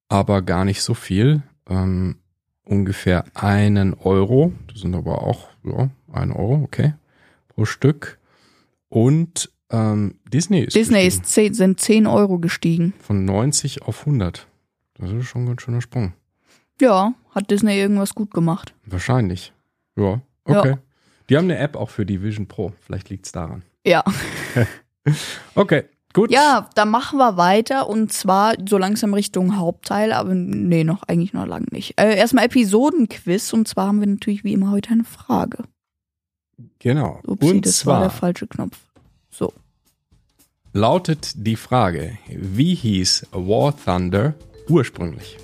Aber 0.09 0.43
gar 0.43 0.65
nicht 0.67 0.83
so 0.83 0.93
viel. 0.95 1.43
Ähm, 1.69 2.19
ungefähr 2.65 3.25
einen 3.35 3.95
Euro. 3.95 4.53
Das 4.69 4.81
sind 4.81 4.95
aber 4.95 5.23
auch, 5.23 5.49
ja, 5.65 5.91
ein 6.13 6.33
Euro, 6.33 6.63
okay, 6.63 6.95
pro 7.49 7.65
Stück. 7.65 8.19
Und 8.89 9.51
ähm, 9.71 10.19
Disney 10.33 10.61
ist 10.61 10.77
Disney 10.77 11.07
ist 11.07 11.27
10, 11.27 11.55
sind 11.55 11.81
10 11.81 12.07
Euro 12.07 12.39
gestiegen. 12.39 12.93
von 13.01 13.25
90 13.25 13.83
auf 13.83 14.01
100. 14.01 14.47
Das 14.95 15.11
ist 15.11 15.27
schon 15.27 15.43
ein 15.45 15.47
ganz 15.49 15.63
schöner 15.63 15.81
Sprung. 15.81 16.13
Ja, 16.81 17.15
hat 17.31 17.51
Disney 17.51 17.77
irgendwas 17.79 18.15
gut 18.15 18.33
gemacht. 18.33 18.75
Wahrscheinlich. 18.87 19.53
Ja, 19.97 20.21
okay. 20.45 20.77
Die 21.29 21.37
haben 21.37 21.45
eine 21.45 21.59
App 21.59 21.77
auch 21.77 21.91
für 21.91 22.05
die 22.05 22.23
Vision 22.23 22.47
Pro. 22.47 22.73
Vielleicht 22.81 23.09
liegt's 23.11 23.33
daran. 23.33 23.63
Ja. 23.85 24.03
Okay, 25.55 25.85
gut. 26.15 26.31
Ja, 26.31 26.71
dann 26.75 26.89
machen 26.89 27.19
wir 27.19 27.37
weiter 27.37 27.89
und 27.89 28.13
zwar 28.13 28.55
so 28.67 28.79
langsam 28.79 29.13
Richtung 29.13 29.59
Hauptteil, 29.59 30.13
aber 30.13 30.35
nee, 30.35 30.85
noch 30.85 31.03
eigentlich 31.03 31.35
noch 31.35 31.47
lange 31.47 31.67
nicht. 31.71 32.01
Äh, 32.01 32.17
erstmal 32.17 32.47
Episodenquiz 32.47 33.53
und 33.53 33.69
zwar 33.69 33.89
haben 33.89 34.01
wir 34.01 34.07
natürlich 34.07 34.45
wie 34.45 34.55
immer 34.55 34.71
heute 34.71 34.91
eine 34.91 35.05
Frage. 35.05 35.65
Genau. 36.79 37.21
Upsi, 37.27 37.51
Und 37.51 37.67
das 37.67 37.85
war 37.85 38.01
der 38.01 38.09
zwar 38.11 38.19
falsche 38.19 38.47
Knopf. 38.47 38.79
So. 39.31 39.53
lautet 40.73 41.33
die 41.35 41.57
Frage, 41.57 42.17
wie 42.29 42.75
hieß 42.75 43.27
War 43.33 43.75
Thunder 43.77 44.35
ursprünglich? 44.69 45.37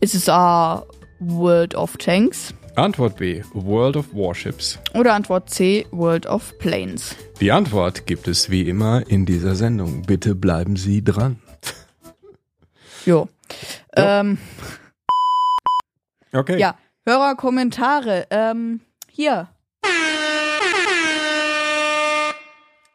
Ist 0.00 0.14
es 0.14 0.28
A, 0.28 0.84
World 1.20 1.74
of 1.74 1.96
Tanks 1.96 2.52
Antwort 2.76 3.16
B, 3.16 3.42
World 3.52 3.96
of 3.96 4.12
Warships. 4.14 4.78
oder 4.94 5.14
Antwort 5.14 5.48
C, 5.48 5.86
World 5.92 6.26
of 6.26 6.58
Planes? 6.58 7.14
Die 7.40 7.52
Antwort 7.52 8.06
gibt 8.06 8.26
es 8.26 8.50
wie 8.50 8.68
immer 8.68 9.06
in 9.06 9.26
dieser 9.26 9.54
Sendung. 9.54 10.02
Bitte 10.02 10.34
bleiben 10.34 10.76
Sie 10.76 11.02
dran. 11.02 11.38
Jo. 13.06 13.28
Ja. 13.96 14.20
Ähm, 14.20 14.38
Okay. 16.32 16.58
ja, 16.58 16.74
Hörerkommentare. 17.06 18.26
Ähm, 18.30 18.80
hier. 19.10 19.48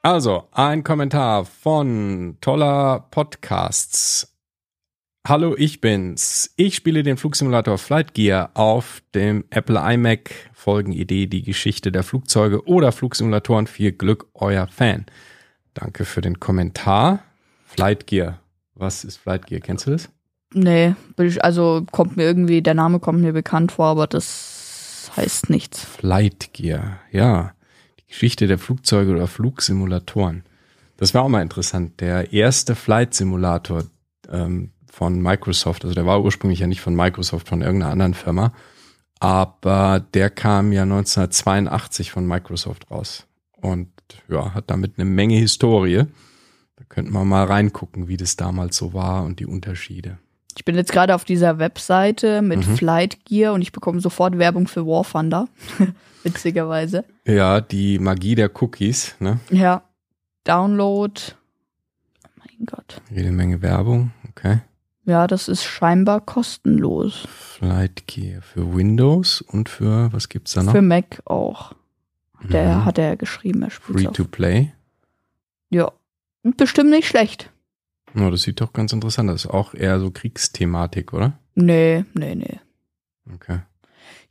Also, 0.01 0.47
ein 0.51 0.83
Kommentar 0.83 1.45
von 1.45 2.37
toller 2.41 3.05
Podcasts. 3.11 4.28
Hallo, 5.29 5.53
ich 5.55 5.79
bin's. 5.79 6.51
Ich 6.55 6.73
spiele 6.73 7.03
den 7.03 7.15
Flugsimulator 7.15 7.77
Flight 7.77 8.15
Gear 8.15 8.49
auf 8.55 9.03
dem 9.13 9.45
Apple 9.51 9.79
iMac. 9.79 10.31
Folgenidee, 10.53 11.27
die 11.27 11.43
Geschichte 11.43 11.91
der 11.91 12.01
Flugzeuge 12.01 12.65
oder 12.65 12.91
Flugsimulatoren. 12.91 13.67
Viel 13.67 13.91
Glück, 13.91 14.25
euer 14.33 14.65
Fan. 14.65 15.05
Danke 15.75 16.05
für 16.05 16.21
den 16.21 16.39
Kommentar. 16.39 17.19
Flight 17.63 18.07
Gear. 18.07 18.39
Was 18.73 19.03
ist 19.03 19.17
Flight 19.17 19.45
Gear? 19.45 19.61
Kennst 19.61 19.85
du 19.85 19.91
das? 19.91 20.09
Nee, 20.55 20.95
also 21.41 21.85
kommt 21.91 22.17
mir 22.17 22.23
irgendwie, 22.23 22.63
der 22.63 22.73
Name 22.73 22.99
kommt 22.99 23.21
mir 23.21 23.33
bekannt 23.33 23.73
vor, 23.73 23.85
aber 23.85 24.07
das 24.07 25.11
heißt 25.15 25.51
nichts. 25.51 25.85
Flight 25.85 26.53
Gear, 26.53 27.01
ja. 27.11 27.53
Die 27.99 28.07
Geschichte 28.07 28.47
der 28.47 28.57
Flugzeuge 28.57 29.11
oder 29.11 29.27
Flugsimulatoren. 29.27 30.41
Das 30.97 31.13
war 31.13 31.21
auch 31.21 31.29
mal 31.29 31.43
interessant. 31.43 32.01
Der 32.01 32.33
erste 32.33 32.73
Flight 32.73 33.13
Simulator 33.13 33.83
ähm, 34.27 34.71
von 34.99 35.21
Microsoft, 35.21 35.85
also 35.85 35.95
der 35.95 36.05
war 36.05 36.21
ursprünglich 36.21 36.59
ja 36.59 36.67
nicht 36.67 36.81
von 36.81 36.93
Microsoft, 36.93 37.47
von 37.47 37.61
irgendeiner 37.61 37.93
anderen 37.93 38.13
Firma, 38.13 38.51
aber 39.21 40.05
der 40.13 40.29
kam 40.29 40.73
ja 40.73 40.81
1982 40.83 42.11
von 42.11 42.27
Microsoft 42.27 42.91
raus 42.91 43.25
und 43.61 43.87
ja, 44.27 44.53
hat 44.53 44.69
damit 44.69 44.95
eine 44.97 45.05
Menge 45.05 45.35
Historie. 45.35 46.03
Da 46.75 46.83
könnten 46.89 47.13
wir 47.13 47.23
mal 47.23 47.45
reingucken, 47.45 48.09
wie 48.09 48.17
das 48.17 48.35
damals 48.35 48.75
so 48.75 48.93
war 48.93 49.23
und 49.23 49.39
die 49.39 49.45
Unterschiede. 49.45 50.17
Ich 50.57 50.65
bin 50.65 50.75
jetzt 50.75 50.91
gerade 50.91 51.15
auf 51.15 51.23
dieser 51.23 51.59
Webseite 51.59 52.41
mit 52.41 52.67
Mhm. 52.67 52.75
Flight 52.75 53.23
Gear 53.23 53.53
und 53.53 53.61
ich 53.61 53.71
bekomme 53.71 54.01
sofort 54.01 54.37
Werbung 54.37 54.67
für 54.67 54.85
War 54.85 55.05
Thunder. 55.09 55.47
Witzigerweise. 56.23 57.05
Ja, 57.25 57.61
die 57.61 57.99
Magie 57.99 58.35
der 58.35 58.51
Cookies, 58.61 59.15
ne? 59.19 59.39
Ja. 59.49 59.83
Download. 60.43 61.13
Oh 62.25 62.29
mein 62.39 62.65
Gott. 62.65 63.01
Jede 63.09 63.31
Menge 63.31 63.61
Werbung, 63.61 64.11
okay. 64.29 64.59
Ja, 65.09 65.25
das 65.25 65.47
ist 65.47 65.63
scheinbar 65.63 66.21
kostenlos. 66.21 67.25
Flight 67.27 68.05
Gear 68.05 68.43
für 68.43 68.75
Windows 68.75 69.41
und 69.41 69.67
für, 69.67 70.13
was 70.13 70.29
gibt's 70.29 70.53
da 70.53 70.61
noch? 70.61 70.71
Für 70.71 70.83
Mac 70.83 71.21
auch. 71.25 71.73
Der 72.43 72.77
Mhm. 72.77 72.85
hat 72.85 72.99
er 72.99 73.17
geschrieben, 73.17 73.63
er 73.63 73.71
Free 73.71 74.07
auf. 74.07 74.13
to 74.13 74.23
play. 74.25 74.71
Ja. 75.71 75.91
Bestimmt 76.43 76.91
nicht 76.91 77.07
schlecht. 77.07 77.49
Oh, 78.15 78.29
das 78.29 78.43
sieht 78.43 78.61
doch 78.61 78.71
ganz 78.71 78.93
interessant 78.93 79.29
aus. 79.31 79.47
Auch 79.47 79.73
eher 79.73 79.99
so 79.99 80.11
Kriegsthematik, 80.11 81.11
oder? 81.11 81.39
Nee, 81.55 82.05
nee, 82.13 82.35
nee. 82.35 82.59
Okay. 83.33 83.61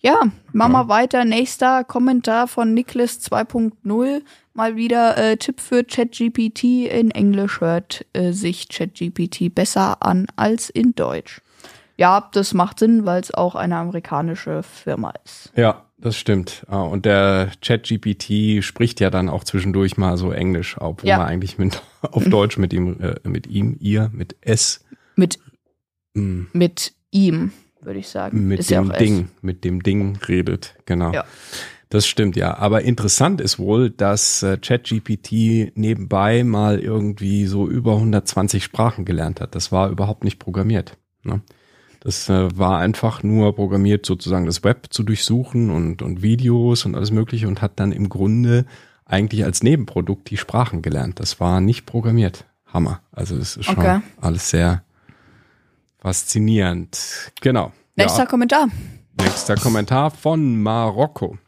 Ja, 0.00 0.22
machen 0.52 0.72
Ja. 0.74 0.84
wir 0.84 0.88
weiter. 0.88 1.24
Nächster 1.24 1.82
Kommentar 1.82 2.46
von 2.46 2.72
Niklas 2.72 3.20
2.0. 3.20 4.22
Mal 4.58 4.74
wieder 4.74 5.16
äh, 5.16 5.36
Tipp 5.36 5.60
für 5.60 5.84
ChatGPT. 5.84 6.64
In 6.90 7.12
Englisch 7.12 7.60
hört 7.60 8.04
äh, 8.12 8.32
sich 8.32 8.68
ChatGPT 8.68 9.54
besser 9.54 10.02
an 10.02 10.26
als 10.34 10.68
in 10.68 10.96
Deutsch. 10.96 11.40
Ja, 11.96 12.28
das 12.32 12.54
macht 12.54 12.80
Sinn, 12.80 13.06
weil 13.06 13.20
es 13.20 13.32
auch 13.32 13.54
eine 13.54 13.76
amerikanische 13.76 14.64
Firma 14.64 15.12
ist. 15.24 15.52
Ja, 15.54 15.84
das 15.96 16.16
stimmt. 16.16 16.66
Ah, 16.68 16.82
Und 16.82 17.04
der 17.04 17.52
ChatGPT 17.60 18.64
spricht 18.64 18.98
ja 18.98 19.10
dann 19.10 19.28
auch 19.28 19.44
zwischendurch 19.44 19.96
mal 19.96 20.16
so 20.16 20.32
Englisch, 20.32 20.76
obwohl 20.80 21.08
Ja. 21.08 21.18
man 21.18 21.28
eigentlich 21.28 21.56
mit, 21.58 21.80
auf 22.02 22.24
Deutsch 22.28 22.58
mit 22.58 22.72
ihm, 22.72 22.98
äh, 23.00 23.14
mit 23.28 23.46
ihm, 23.46 23.76
ihr, 23.78 24.10
mit 24.12 24.34
S, 24.40 24.84
Mit, 25.14 25.38
mm, 26.14 26.46
mit 26.52 26.94
ihm, 27.12 27.52
würde 27.80 28.00
ich 28.00 28.08
sagen. 28.08 28.48
mit 28.48 28.58
ist 28.58 28.70
ja 28.70 28.80
dem 28.82 28.90
S. 28.90 28.98
Ding, 28.98 29.28
mit 29.40 29.62
dem 29.62 29.84
Ding 29.84 30.18
redet. 30.26 30.74
Genau. 30.84 31.12
Ja. 31.12 31.24
Das 31.90 32.06
stimmt, 32.06 32.36
ja. 32.36 32.58
Aber 32.58 32.82
interessant 32.82 33.40
ist 33.40 33.58
wohl, 33.58 33.88
dass 33.90 34.42
äh, 34.42 34.58
ChatGPT 34.58 35.72
nebenbei 35.74 36.44
mal 36.44 36.78
irgendwie 36.80 37.46
so 37.46 37.66
über 37.68 37.94
120 37.94 38.62
Sprachen 38.62 39.04
gelernt 39.06 39.40
hat. 39.40 39.54
Das 39.54 39.72
war 39.72 39.88
überhaupt 39.88 40.22
nicht 40.22 40.38
programmiert. 40.38 40.98
Ne? 41.22 41.40
Das 42.00 42.28
äh, 42.28 42.56
war 42.58 42.78
einfach 42.78 43.22
nur 43.22 43.54
programmiert, 43.54 44.04
sozusagen 44.04 44.44
das 44.44 44.64
Web 44.64 44.88
zu 44.90 45.02
durchsuchen 45.02 45.70
und, 45.70 46.02
und 46.02 46.20
Videos 46.22 46.84
und 46.84 46.94
alles 46.94 47.10
Mögliche 47.10 47.48
und 47.48 47.62
hat 47.62 47.80
dann 47.80 47.92
im 47.92 48.10
Grunde 48.10 48.66
eigentlich 49.06 49.44
als 49.44 49.62
Nebenprodukt 49.62 50.28
die 50.28 50.36
Sprachen 50.36 50.82
gelernt. 50.82 51.18
Das 51.20 51.40
war 51.40 51.60
nicht 51.62 51.86
programmiert. 51.86 52.44
Hammer. 52.66 53.00
Also 53.12 53.34
es 53.36 53.56
ist 53.56 53.64
schon 53.64 53.78
Okay. 53.78 54.00
alles 54.20 54.50
sehr 54.50 54.82
faszinierend. 55.98 57.32
Genau. 57.40 57.72
Nächster 57.96 58.24
Ja. 58.24 58.26
Kommentar. 58.26 58.68
Nächster 59.20 59.56
Kommentar 59.56 60.10
von 60.10 60.62
Marokko. 60.62 61.38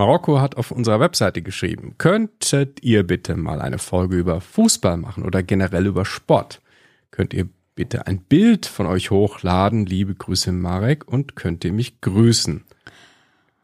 Marokko 0.00 0.40
hat 0.40 0.56
auf 0.56 0.70
unserer 0.70 0.98
Webseite 0.98 1.42
geschrieben, 1.42 1.94
könntet 1.98 2.82
ihr 2.82 3.06
bitte 3.06 3.36
mal 3.36 3.60
eine 3.60 3.76
Folge 3.76 4.16
über 4.16 4.40
Fußball 4.40 4.96
machen 4.96 5.24
oder 5.24 5.42
generell 5.42 5.86
über 5.86 6.06
Sport? 6.06 6.62
Könnt 7.10 7.34
ihr 7.34 7.50
bitte 7.74 8.06
ein 8.06 8.16
Bild 8.22 8.64
von 8.64 8.86
euch 8.86 9.10
hochladen? 9.10 9.84
Liebe 9.84 10.14
Grüße 10.14 10.52
Marek 10.52 11.06
und 11.06 11.36
könnt 11.36 11.66
ihr 11.66 11.72
mich 11.74 12.00
grüßen? 12.00 12.64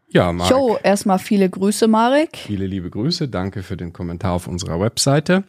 Ja, 0.09 0.31
Marek, 0.31 0.51
Jo, 0.51 0.77
erstmal 0.83 1.19
viele 1.19 1.49
Grüße, 1.49 1.89
Marek. 1.89 2.37
viele 2.37 2.67
liebe 2.67 2.91
Grüße. 2.91 3.29
Danke 3.29 3.63
für 3.63 3.79
den 3.79 3.95
Kommentar 3.95 4.33
auf 4.33 4.47
unserer 4.47 4.79
Webseite. 4.79 5.45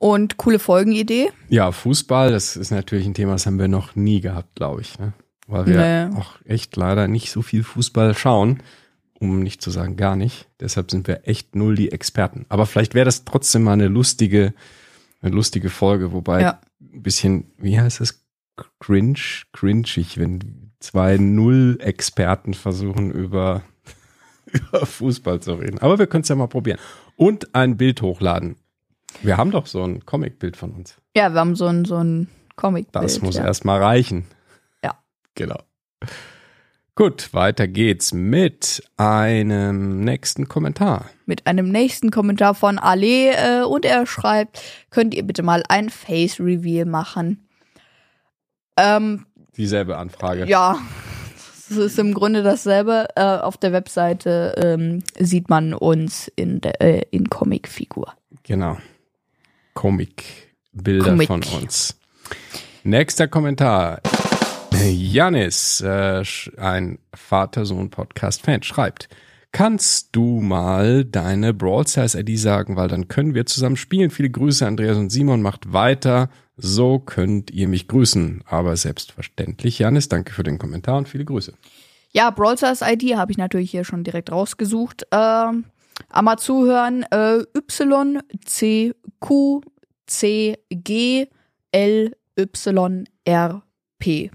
Und 0.00 0.36
coole 0.36 0.58
Folgenidee. 0.58 1.30
Ja, 1.48 1.70
Fußball, 1.70 2.32
das 2.32 2.56
ist 2.56 2.72
natürlich 2.72 3.06
ein 3.06 3.14
Thema, 3.14 3.32
das 3.34 3.46
haben 3.46 3.60
wir 3.60 3.68
noch 3.68 3.94
nie 3.94 4.20
gehabt, 4.20 4.56
glaube 4.56 4.80
ich. 4.80 4.98
Ne? 4.98 5.12
Weil 5.46 5.66
wir 5.66 6.08
Nee. 6.08 6.16
auch 6.16 6.32
echt 6.44 6.74
leider 6.74 7.06
nicht 7.06 7.30
so 7.30 7.40
viel 7.40 7.62
Fußball 7.62 8.14
schauen, 8.16 8.58
um 9.30 9.40
nicht 9.42 9.62
zu 9.62 9.70
sagen 9.70 9.96
gar 9.96 10.16
nicht. 10.16 10.48
Deshalb 10.60 10.90
sind 10.90 11.06
wir 11.06 11.26
echt 11.28 11.54
null 11.56 11.74
die 11.74 11.92
Experten. 11.92 12.46
Aber 12.48 12.66
vielleicht 12.66 12.94
wäre 12.94 13.04
das 13.04 13.24
trotzdem 13.24 13.62
mal 13.64 13.72
eine 13.72 13.88
lustige, 13.88 14.54
eine 15.20 15.34
lustige 15.34 15.70
Folge, 15.70 16.12
wobei 16.12 16.42
Ja. 16.42 16.60
ein 16.80 17.02
bisschen, 17.02 17.50
wie 17.58 17.78
heißt 17.80 18.00
das? 18.00 18.20
Cringe, 18.78 19.18
cringig, 19.52 20.16
wenn 20.18 20.70
zwei 20.78 21.16
Null-Experten 21.16 22.54
versuchen 22.54 23.10
über, 23.10 23.62
über 24.46 24.86
Fußball 24.86 25.40
zu 25.40 25.54
reden. 25.54 25.78
Aber 25.78 25.98
wir 25.98 26.06
können 26.06 26.22
es 26.22 26.28
ja 26.28 26.36
mal 26.36 26.46
probieren. 26.46 26.78
Und 27.16 27.54
ein 27.54 27.76
Bild 27.76 28.00
hochladen. 28.02 28.56
Wir 29.22 29.36
haben 29.36 29.50
doch 29.50 29.66
so 29.66 29.82
ein 29.84 30.04
Comic-Bild 30.04 30.56
von 30.56 30.72
uns. 30.72 30.96
Ja, 31.16 31.32
wir 31.32 31.40
haben 31.40 31.56
so 31.56 31.66
ein, 31.66 31.84
so 31.84 31.96
ein 31.96 32.28
comic 32.56 32.90
Das 32.92 33.20
muss 33.22 33.36
ja. 33.36 33.44
erstmal 33.44 33.82
reichen. 33.82 34.24
Ja. 34.82 34.98
Genau. 35.34 35.60
Gut, 36.96 37.34
weiter 37.34 37.66
geht's 37.66 38.12
mit 38.12 38.84
einem 38.96 40.04
nächsten 40.04 40.46
Kommentar. 40.46 41.10
mit 41.26 41.46
einem 41.46 41.68
nächsten 41.70 42.10
Kommentar 42.12 42.54
von 42.54 42.78
Ale 42.78 43.62
äh, 43.62 43.64
und 43.64 43.84
er 43.84 44.06
schreibt, 44.06 44.62
könnt 44.90 45.12
ihr 45.14 45.24
bitte 45.24 45.42
mal 45.42 45.64
ein 45.68 45.90
Face 45.90 46.38
Reveal 46.38 46.84
machen? 46.84 47.48
Ähm, 48.76 49.26
Dieselbe 49.56 49.96
Anfrage. 49.96 50.46
ja, 50.46 50.78
es 51.68 51.76
ist 51.76 51.98
im 51.98 52.14
Grunde 52.14 52.42
dasselbe. 52.44 53.08
Äh, 53.16 53.22
auf 53.22 53.56
der 53.56 53.72
Webseite 53.72 54.54
ähm, 54.62 55.02
sieht 55.18 55.48
man 55.48 55.74
uns 55.74 56.30
in, 56.36 56.60
der, 56.60 56.80
äh, 56.80 57.02
in 57.10 57.28
Comicfigur. 57.28 58.12
Genau. 58.44 58.76
Comic-Bilder 59.74 61.10
Comic. 61.10 61.26
von 61.26 61.42
uns. 61.60 61.96
Nächster 62.84 63.26
Kommentar. 63.26 64.00
Janis, 64.82 65.80
äh, 65.80 66.22
ein 66.56 66.98
Vater-Sohn-Podcast-Fan, 67.14 68.62
schreibt, 68.62 69.08
kannst 69.52 70.16
du 70.16 70.40
mal 70.40 71.04
deine 71.04 71.54
Brawl 71.54 71.86
Stars 71.86 72.14
ID 72.14 72.38
sagen, 72.38 72.76
weil 72.76 72.88
dann 72.88 73.08
können 73.08 73.34
wir 73.34 73.46
zusammen 73.46 73.76
spielen. 73.76 74.10
Viele 74.10 74.30
Grüße, 74.30 74.66
Andreas 74.66 74.96
und 74.96 75.10
Simon, 75.10 75.42
macht 75.42 75.72
weiter. 75.72 76.30
So 76.56 76.98
könnt 76.98 77.50
ihr 77.50 77.68
mich 77.68 77.88
grüßen. 77.88 78.42
Aber 78.46 78.76
selbstverständlich, 78.76 79.78
Janis, 79.78 80.08
danke 80.08 80.32
für 80.32 80.42
den 80.42 80.58
Kommentar 80.58 80.98
und 80.98 81.08
viele 81.08 81.24
Grüße. 81.24 81.54
Ja, 82.12 82.30
Brawl 82.30 82.56
Stars 82.56 82.80
ID 82.82 83.16
habe 83.16 83.32
ich 83.32 83.38
natürlich 83.38 83.70
hier 83.70 83.84
schon 83.84 84.04
direkt 84.04 84.30
rausgesucht. 84.30 85.06
Ähm, 85.10 85.64
Einmal 86.08 86.38
zuhören. 86.38 87.04
Äh, 87.10 87.44
y, 87.56 88.20
C, 88.44 88.94
Q, 89.20 89.60
C, 90.06 90.58
G, 90.70 91.28
L, 91.72 92.16
Y, 92.38 93.04
R, 93.24 93.62
P. 93.98 94.30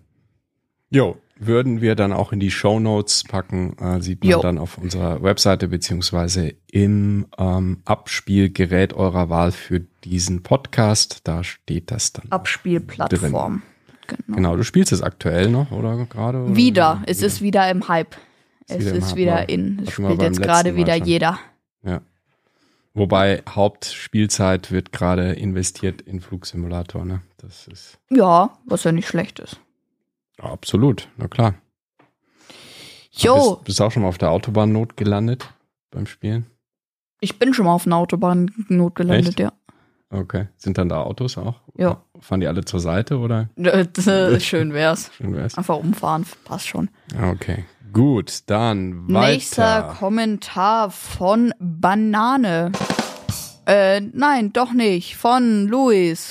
Jo, 0.92 1.18
würden 1.38 1.82
wir 1.82 1.96
dann 1.96 2.12
auch 2.12 2.34
in 2.34 2.40
die 2.40 2.52
Show 2.52 2.80
Notes 2.80 3.24
packen, 3.24 3.78
äh, 3.78 4.02
sieht 4.02 4.24
man 4.24 4.32
Jo. 4.32 4.42
dann 4.42 4.58
auf 4.58 4.78
unserer 4.78 5.22
Webseite 5.22 5.68
beziehungsweise 5.68 6.56
im 6.72 7.28
ähm, 7.38 7.82
Abspielgerät 7.86 8.94
eurer 8.94 9.30
Wahl 9.30 9.52
für 9.52 9.82
diesen 10.04 10.42
Podcast. 10.44 11.22
Da 11.24 11.44
steht 11.44 11.92
das 11.92 12.12
dann. 12.14 12.26
Abspielplattform. 12.32 13.62
Genau. 14.08 14.36
Genau, 14.36 14.56
du 14.58 14.64
spielst 14.64 14.92
es 14.92 15.04
aktuell 15.04 15.50
noch 15.50 15.72
oder 15.72 16.06
gerade? 16.06 16.44
oder? 16.44 16.56
Wieder. 16.56 17.04
Es 17.06 17.22
ist 17.22 17.42
wieder 17.42 17.70
im 17.70 17.88
Hype. 17.88 18.16
Es 18.68 18.80
wieder 18.80 18.94
ist 18.96 19.10
Hype, 19.10 19.16
wieder 19.18 19.50
in. 19.50 19.84
Es 19.86 19.94
spielt 19.94 20.22
jetzt 20.22 20.42
gerade 20.42 20.76
wieder 20.76 20.96
jeder. 20.96 21.40
Ja. 21.84 22.02
Wobei 22.96 23.44
Hauptspielzeit 23.48 24.72
wird 24.72 24.92
gerade 24.92 25.34
investiert 25.34 26.02
in 26.02 26.20
Flugsimulator, 26.20 27.06
ne? 27.06 27.22
Das 27.38 27.68
ist 27.68 28.00
Ja, 28.10 28.58
was 28.66 28.84
ja 28.84 28.92
nicht 28.92 29.08
schlecht 29.08 29.40
ist. 29.40 29.60
Absolut, 30.40 31.08
na 31.18 31.28
klar. 31.28 31.56
Jo, 33.12 33.56
Bist, 33.56 33.64
bist 33.66 33.82
auch 33.82 33.92
schon 33.92 34.04
mal 34.04 34.10
auf 34.10 34.18
der 34.18 34.32
Autobahnnot 34.32 34.96
gelandet 34.98 35.50
beim 35.92 36.06
Spielen? 36.06 36.46
ich 37.22 37.38
bin 37.38 37.54
schon 37.54 37.66
mal 37.66 37.74
auf 37.74 37.86
einer 37.86 37.98
Autobahnnot 37.98 38.96
gelandet, 38.96 39.28
Echt? 39.30 39.40
ja. 39.40 39.52
Okay. 40.10 40.48
Sind 40.58 40.78
dann 40.78 40.90
da 40.90 41.04
Autos 41.04 41.38
auch? 41.38 41.56
Ja. 41.78 42.02
Fahren 42.20 42.40
die 42.40 42.48
alle 42.48 42.64
zur 42.66 42.80
Seite 42.80 43.18
oder? 43.20 43.50
Schön 44.40 44.74
wär's. 44.74 45.12
Schön 45.18 45.36
wär's. 45.36 45.58
Einfach 45.58 45.78
umfahren, 45.78 46.26
passt 46.46 46.68
schon. 46.68 46.90
Okay. 47.32 47.66
Gut, 47.92 48.44
dann 48.48 49.06
Nächster 49.08 49.64
weiter. 49.90 49.96
Kommentar 50.00 50.90
von 50.92 51.54
Banane. 51.60 52.72
Äh, 53.66 54.02
nein, 54.02 54.54
doch 54.54 54.72
nicht. 54.72 55.16
Von 55.18 55.68
Luis. 55.68 56.30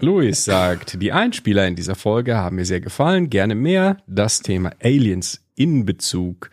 Luis 0.00 0.44
sagt, 0.44 1.00
die 1.00 1.12
Einspieler 1.12 1.66
in 1.66 1.74
dieser 1.74 1.94
Folge 1.94 2.36
haben 2.36 2.56
mir 2.56 2.64
sehr 2.64 2.80
gefallen, 2.80 3.30
gerne 3.30 3.54
mehr. 3.54 3.98
Das 4.06 4.40
Thema 4.40 4.72
Aliens 4.82 5.42
in 5.54 5.86
Bezug 5.86 6.50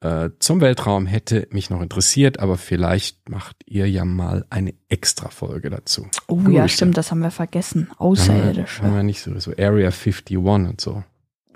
äh, 0.00 0.30
zum 0.38 0.60
Weltraum 0.60 1.06
hätte 1.06 1.48
mich 1.50 1.70
noch 1.70 1.80
interessiert, 1.80 2.38
aber 2.40 2.58
vielleicht 2.58 3.30
macht 3.30 3.56
ihr 3.64 3.88
ja 3.88 4.04
mal 4.04 4.44
eine 4.50 4.74
extra 4.90 5.30
Folge 5.30 5.70
dazu. 5.70 6.06
Oh 6.28 6.36
Grüße. 6.36 6.52
ja, 6.52 6.68
stimmt, 6.68 6.98
das 6.98 7.10
haben 7.10 7.20
wir 7.20 7.30
vergessen. 7.30 7.88
Haben 7.88 7.96
Außerirdische. 7.98 8.82
wir 8.82 9.02
nicht 9.02 9.22
so, 9.22 9.36
so 9.38 9.52
Area 9.52 9.88
51 9.88 10.36
und 10.36 10.80
so. 10.80 11.02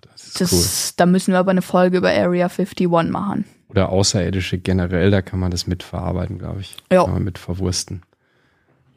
Das 0.01 0.29
ist 0.29 0.41
cool. 0.41 0.59
Das, 0.59 0.95
Da 0.97 1.05
müssen 1.05 1.33
wir 1.33 1.39
aber 1.39 1.51
eine 1.51 1.63
Folge 1.63 1.99
über 1.99 2.09
Area 2.09 2.47
51 2.47 2.89
machen. 2.89 3.45
Oder 3.69 3.91
Außerirdische 3.91 4.57
generell, 4.57 5.11
da 5.11 5.21
kann 5.21 5.41
man 5.41 5.51
das 5.51 5.67
mitverarbeiten, 5.67 6.39
glaube 6.39 6.63
ich. 6.63 6.75
Ja. 6.91 7.05
Kann 7.05 7.13
man 7.13 7.25
mit 7.25 7.37
verwursten. 7.37 8.03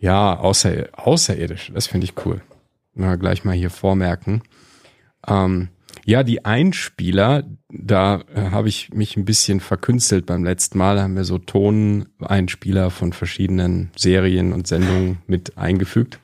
Ja, 0.02 0.36
außer, 0.40 0.90
Außerirdische, 0.94 1.74
das 1.74 1.86
finde 1.86 2.06
ich 2.06 2.26
cool. 2.26 2.42
Na, 2.96 3.16
gleich 3.16 3.46
mal 3.46 3.56
hier 3.56 3.70
vormerken. 3.70 4.42
Ähm, 5.28 5.70
ja, 6.06 6.24
die 6.24 6.44
Einspieler, 6.44 7.44
da 7.70 8.24
äh, 8.34 8.50
habe 8.50 8.68
ich 8.68 8.92
mich 8.92 9.16
ein 9.16 9.26
bisschen 9.26 9.60
verkünstelt 9.60 10.26
beim 10.26 10.44
letzten 10.44 10.80
Mal, 10.80 10.96
Da 10.96 11.04
haben 11.04 11.16
wir 11.16 11.24
so 11.24 11.38
Toneinspieler 11.38 12.90
von 12.90 13.14
verschiedenen 13.14 13.92
Serien 13.96 14.54
und 14.54 14.66
Sendungen 14.66 15.20
mit 15.28 15.60
eingefügt. 15.60 16.20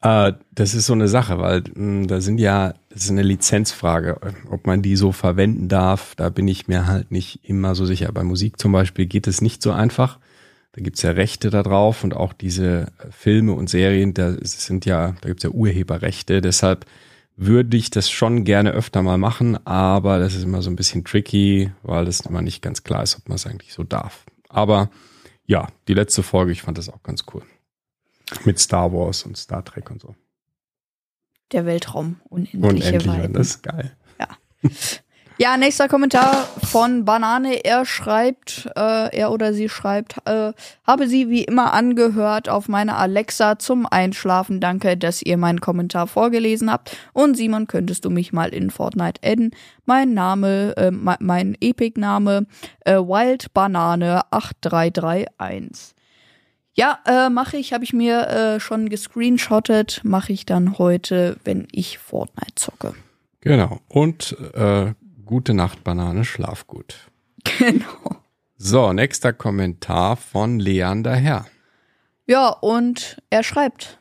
Äh, 0.00 0.32
das 0.50 0.74
ist 0.74 0.86
so 0.86 0.92
eine 0.92 1.06
Sache, 1.06 1.38
weil 1.38 1.62
mh, 1.72 2.08
da 2.08 2.20
sind 2.20 2.38
ja, 2.38 2.74
das 2.88 3.04
ist 3.04 3.10
eine 3.12 3.22
Lizenzfrage, 3.22 4.20
ob 4.50 4.66
man 4.66 4.82
die 4.82 4.96
so 4.96 5.12
verwenden 5.12 5.68
darf. 5.68 6.16
Da 6.16 6.30
bin 6.30 6.48
ich 6.48 6.66
mir 6.66 6.88
halt 6.88 7.12
nicht 7.12 7.48
immer 7.48 7.76
so 7.76 7.86
sicher. 7.86 8.10
Bei 8.10 8.24
Musik 8.24 8.58
zum 8.58 8.72
Beispiel 8.72 9.06
geht 9.06 9.28
es 9.28 9.40
nicht 9.40 9.62
so 9.62 9.70
einfach. 9.70 10.18
Da 10.74 10.82
gibt's 10.82 11.02
ja 11.02 11.12
Rechte 11.12 11.50
da 11.50 11.62
drauf 11.62 12.02
und 12.02 12.14
auch 12.16 12.32
diese 12.32 12.88
Filme 13.10 13.52
und 13.52 13.70
Serien, 13.70 14.12
da 14.12 14.34
sind 14.42 14.84
ja, 14.86 15.14
da 15.20 15.28
gibt's 15.28 15.44
ja 15.44 15.50
Urheberrechte. 15.50 16.40
Deshalb 16.40 16.84
würde 17.36 17.76
ich 17.76 17.90
das 17.90 18.10
schon 18.10 18.42
gerne 18.44 18.72
öfter 18.72 19.02
mal 19.02 19.16
machen, 19.16 19.64
aber 19.66 20.18
das 20.18 20.34
ist 20.34 20.42
immer 20.42 20.62
so 20.62 20.70
ein 20.70 20.76
bisschen 20.76 21.04
tricky, 21.04 21.70
weil 21.84 22.06
das 22.06 22.20
immer 22.20 22.42
nicht 22.42 22.60
ganz 22.60 22.82
klar 22.82 23.04
ist, 23.04 23.16
ob 23.16 23.28
man 23.28 23.36
es 23.36 23.46
eigentlich 23.46 23.72
so 23.72 23.84
darf. 23.84 24.24
Aber 24.48 24.90
ja, 25.46 25.68
die 25.86 25.94
letzte 25.94 26.24
Folge, 26.24 26.50
ich 26.50 26.62
fand 26.62 26.76
das 26.76 26.88
auch 26.88 27.04
ganz 27.04 27.24
cool. 27.32 27.42
Mit 28.44 28.58
Star 28.58 28.92
Wars 28.92 29.22
und 29.22 29.36
Star 29.36 29.64
Trek 29.64 29.92
und 29.92 30.00
so. 30.00 30.16
Der 31.52 31.66
Weltraum. 31.66 32.20
Unendliche 32.24 32.66
Unendlich, 32.66 33.06
Weiten. 33.06 33.32
das 33.32 33.46
ist 33.48 33.62
geil. 33.62 33.96
Ja, 34.18 34.28
nächster 35.58 35.88
Kommentar 35.88 36.32
von 36.70 37.04
Banane. 37.04 37.64
Er 37.64 37.84
schreibt, 37.84 38.68
äh, 38.76 39.16
er 39.16 39.32
oder 39.32 39.52
sie 39.52 39.68
schreibt, 39.68 40.16
äh, 40.26 40.52
habe 40.86 41.08
sie 41.08 41.28
wie 41.28 41.44
immer 41.44 41.72
angehört 41.72 42.48
auf 42.48 42.68
meine 42.68 42.96
Alexa 42.96 43.58
zum 43.58 43.86
Einschlafen. 43.86 44.60
Danke, 44.60 44.96
dass 44.96 45.22
ihr 45.22 45.36
meinen 45.36 45.60
Kommentar 45.60 46.06
vorgelesen 46.06 46.70
habt. 46.70 46.96
Und 47.12 47.36
Simon, 47.36 47.66
könntest 47.66 48.04
du 48.04 48.10
mich 48.10 48.32
mal 48.32 48.48
in 48.50 48.70
Fortnite 48.70 49.20
adden? 49.24 49.50
Mein 49.86 50.14
Name, 50.14 50.74
äh, 50.76 50.90
me- 50.90 51.16
mein 51.20 51.56
Epic-Name, 51.60 52.46
äh, 52.84 52.94
Wild 52.96 53.52
Banane 53.52 54.22
8331. 54.30 55.94
Ja, 56.76 56.98
äh, 57.06 57.28
mache 57.30 57.56
ich, 57.56 57.72
habe 57.72 57.84
ich 57.84 57.92
mir 57.92 58.26
äh, 58.28 58.60
schon 58.60 58.88
gescreenshottet, 58.88 60.00
mache 60.04 60.32
ich 60.32 60.44
dann 60.44 60.78
heute, 60.78 61.36
wenn 61.44 61.68
ich 61.70 61.98
Fortnite 61.98 62.54
zocke. 62.56 62.94
Genau. 63.42 63.78
Und 63.88 64.36
äh, 64.54 64.92
gute 65.24 65.54
Nacht, 65.54 65.84
Banane, 65.84 66.24
schlaf 66.24 66.66
gut. 66.66 66.96
Genau. 67.58 68.16
So, 68.56 68.94
nächster 68.94 69.34
Kommentar 69.34 70.16
von 70.16 70.58
Leander 70.58 71.14
Herr. 71.14 71.44
Ja, 72.26 72.48
und 72.48 73.20
er 73.28 73.42
schreibt. 73.42 73.98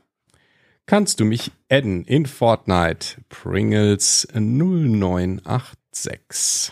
Kannst 0.85 1.19
du 1.19 1.25
mich 1.25 1.51
adden 1.69 2.05
in 2.05 2.25
Fortnite? 2.25 3.17
Pringles 3.29 4.25
0986. 4.33 6.71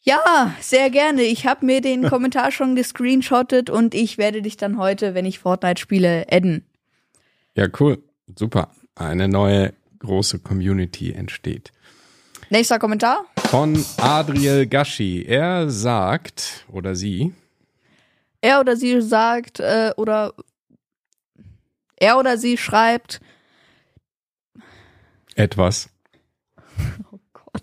Ja, 0.00 0.52
sehr 0.60 0.90
gerne. 0.90 1.22
Ich 1.22 1.46
habe 1.46 1.64
mir 1.64 1.80
den 1.80 2.08
Kommentar 2.08 2.50
schon 2.50 2.74
gescreenshottet 2.74 3.70
und 3.70 3.94
ich 3.94 4.18
werde 4.18 4.42
dich 4.42 4.56
dann 4.56 4.78
heute, 4.78 5.14
wenn 5.14 5.26
ich 5.26 5.38
Fortnite 5.38 5.80
spiele, 5.80 6.26
adden. 6.30 6.66
Ja, 7.56 7.68
cool. 7.78 8.02
Super. 8.36 8.72
Eine 8.96 9.28
neue 9.28 9.74
große 10.00 10.40
Community 10.40 11.12
entsteht. 11.12 11.70
Nächster 12.50 12.78
Kommentar. 12.78 13.24
Von 13.52 13.84
Adriel 13.98 14.66
Gashi. 14.66 15.26
Er 15.28 15.68
sagt, 15.68 16.64
oder 16.72 16.94
sie, 16.94 17.34
Er 18.40 18.60
oder 18.60 18.78
sie 18.78 19.02
sagt, 19.02 19.60
äh, 19.60 19.92
oder 19.98 20.32
er 21.96 22.16
oder 22.16 22.38
sie 22.38 22.56
schreibt, 22.56 23.20
etwas. 25.34 25.90
oh 27.12 27.18
Gott. 27.34 27.62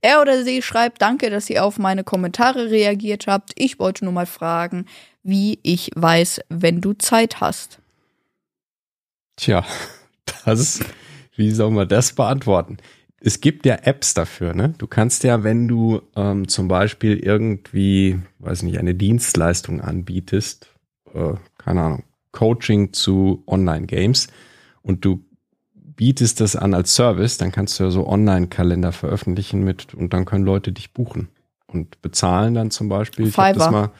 Er 0.00 0.20
oder 0.20 0.42
sie 0.42 0.60
schreibt, 0.60 1.00
danke, 1.00 1.30
dass 1.30 1.48
ihr 1.48 1.64
auf 1.64 1.78
meine 1.78 2.02
Kommentare 2.02 2.68
reagiert 2.68 3.28
habt. 3.28 3.52
Ich 3.54 3.78
wollte 3.78 4.04
nur 4.04 4.12
mal 4.12 4.26
fragen, 4.26 4.86
wie 5.22 5.60
ich 5.62 5.92
weiß, 5.94 6.40
wenn 6.48 6.80
du 6.80 6.94
Zeit 6.94 7.40
hast. 7.40 7.78
Tja, 9.36 9.64
das, 10.44 10.80
wie 11.36 11.52
soll 11.52 11.70
man 11.70 11.86
das 11.86 12.12
beantworten? 12.12 12.78
Es 13.24 13.40
gibt 13.40 13.66
ja 13.66 13.76
Apps 13.82 14.14
dafür, 14.14 14.52
ne? 14.52 14.74
Du 14.78 14.86
kannst 14.86 15.22
ja, 15.22 15.44
wenn 15.44 15.68
du 15.68 16.02
ähm, 16.16 16.48
zum 16.48 16.68
Beispiel 16.68 17.18
irgendwie, 17.18 18.18
weiß 18.40 18.62
nicht, 18.62 18.78
eine 18.78 18.94
Dienstleistung 18.94 19.80
anbietest, 19.80 20.68
äh, 21.14 21.34
keine 21.56 21.82
Ahnung, 21.82 22.04
Coaching 22.32 22.92
zu 22.92 23.44
Online-Games 23.46 24.28
und 24.82 25.04
du 25.04 25.24
bietest 25.74 26.40
das 26.40 26.56
an 26.56 26.74
als 26.74 26.94
Service, 26.94 27.38
dann 27.38 27.52
kannst 27.52 27.78
du 27.78 27.84
ja 27.84 27.90
so 27.90 28.08
Online-Kalender 28.08 28.90
veröffentlichen 28.90 29.62
mit 29.62 29.94
und 29.94 30.12
dann 30.12 30.24
können 30.24 30.44
Leute 30.44 30.72
dich 30.72 30.92
buchen 30.92 31.28
und 31.66 32.02
bezahlen 32.02 32.54
dann 32.54 32.70
zum 32.70 32.88
Beispiel. 32.88 33.28
Ich 33.28 33.36
hab 33.36 33.54
das 33.54 33.66
Fiverr. 33.66 33.92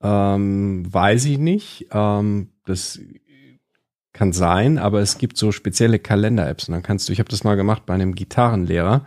mal, 0.00 0.34
ähm, 0.34 0.92
weiß 0.92 1.24
ich 1.24 1.38
nicht. 1.38 1.86
Ähm, 1.92 2.48
das 2.66 3.00
kann 4.18 4.32
sein, 4.32 4.78
aber 4.78 5.00
es 5.00 5.16
gibt 5.16 5.36
so 5.36 5.52
spezielle 5.52 6.00
Kalender-Apps 6.00 6.68
und 6.68 6.72
dann 6.72 6.82
kannst 6.82 7.08
du, 7.08 7.12
ich 7.12 7.20
habe 7.20 7.30
das 7.30 7.44
mal 7.44 7.54
gemacht 7.54 7.86
bei 7.86 7.94
einem 7.94 8.16
Gitarrenlehrer 8.16 9.06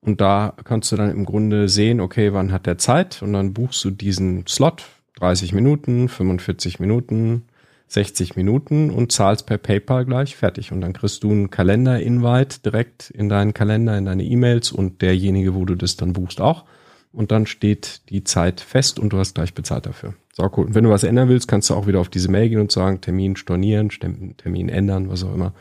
und 0.00 0.20
da 0.20 0.54
kannst 0.62 0.92
du 0.92 0.96
dann 0.96 1.10
im 1.10 1.24
Grunde 1.24 1.68
sehen, 1.68 2.00
okay, 2.00 2.32
wann 2.32 2.52
hat 2.52 2.66
der 2.66 2.78
Zeit 2.78 3.22
und 3.22 3.32
dann 3.32 3.54
buchst 3.54 3.84
du 3.84 3.90
diesen 3.90 4.46
Slot, 4.46 4.84
30 5.16 5.52
Minuten, 5.52 6.08
45 6.08 6.78
Minuten, 6.78 7.42
60 7.88 8.36
Minuten 8.36 8.90
und 8.90 9.10
zahlst 9.10 9.46
per 9.46 9.58
PayPal 9.58 10.04
gleich, 10.04 10.36
fertig. 10.36 10.70
Und 10.70 10.80
dann 10.80 10.92
kriegst 10.92 11.24
du 11.24 11.32
einen 11.32 11.50
Kalender-Invite 11.50 12.60
direkt 12.60 13.10
in 13.10 13.28
deinen 13.28 13.54
Kalender, 13.54 13.98
in 13.98 14.04
deine 14.04 14.22
E-Mails 14.22 14.70
und 14.70 15.02
derjenige, 15.02 15.54
wo 15.54 15.64
du 15.64 15.74
das 15.74 15.96
dann 15.96 16.12
buchst, 16.12 16.40
auch. 16.40 16.64
Und 17.12 17.32
dann 17.32 17.46
steht 17.46 18.08
die 18.10 18.22
Zeit 18.22 18.60
fest 18.60 19.00
und 19.00 19.12
du 19.12 19.18
hast 19.18 19.34
gleich 19.34 19.54
bezahlt 19.54 19.86
dafür. 19.86 20.14
So 20.34 20.50
cool. 20.56 20.66
Und 20.66 20.74
wenn 20.74 20.84
du 20.84 20.90
was 20.90 21.04
ändern 21.04 21.28
willst, 21.28 21.46
kannst 21.46 21.68
du 21.70 21.74
auch 21.74 21.86
wieder 21.86 22.00
auf 22.00 22.08
diese 22.08 22.30
Mail 22.30 22.48
gehen 22.48 22.60
und 22.60 22.72
sagen, 22.72 23.00
Termin 23.00 23.36
stornieren, 23.36 23.90
Termin 23.90 24.68
ändern, 24.68 25.10
was 25.10 25.24
auch 25.24 25.34
immer. 25.34 25.52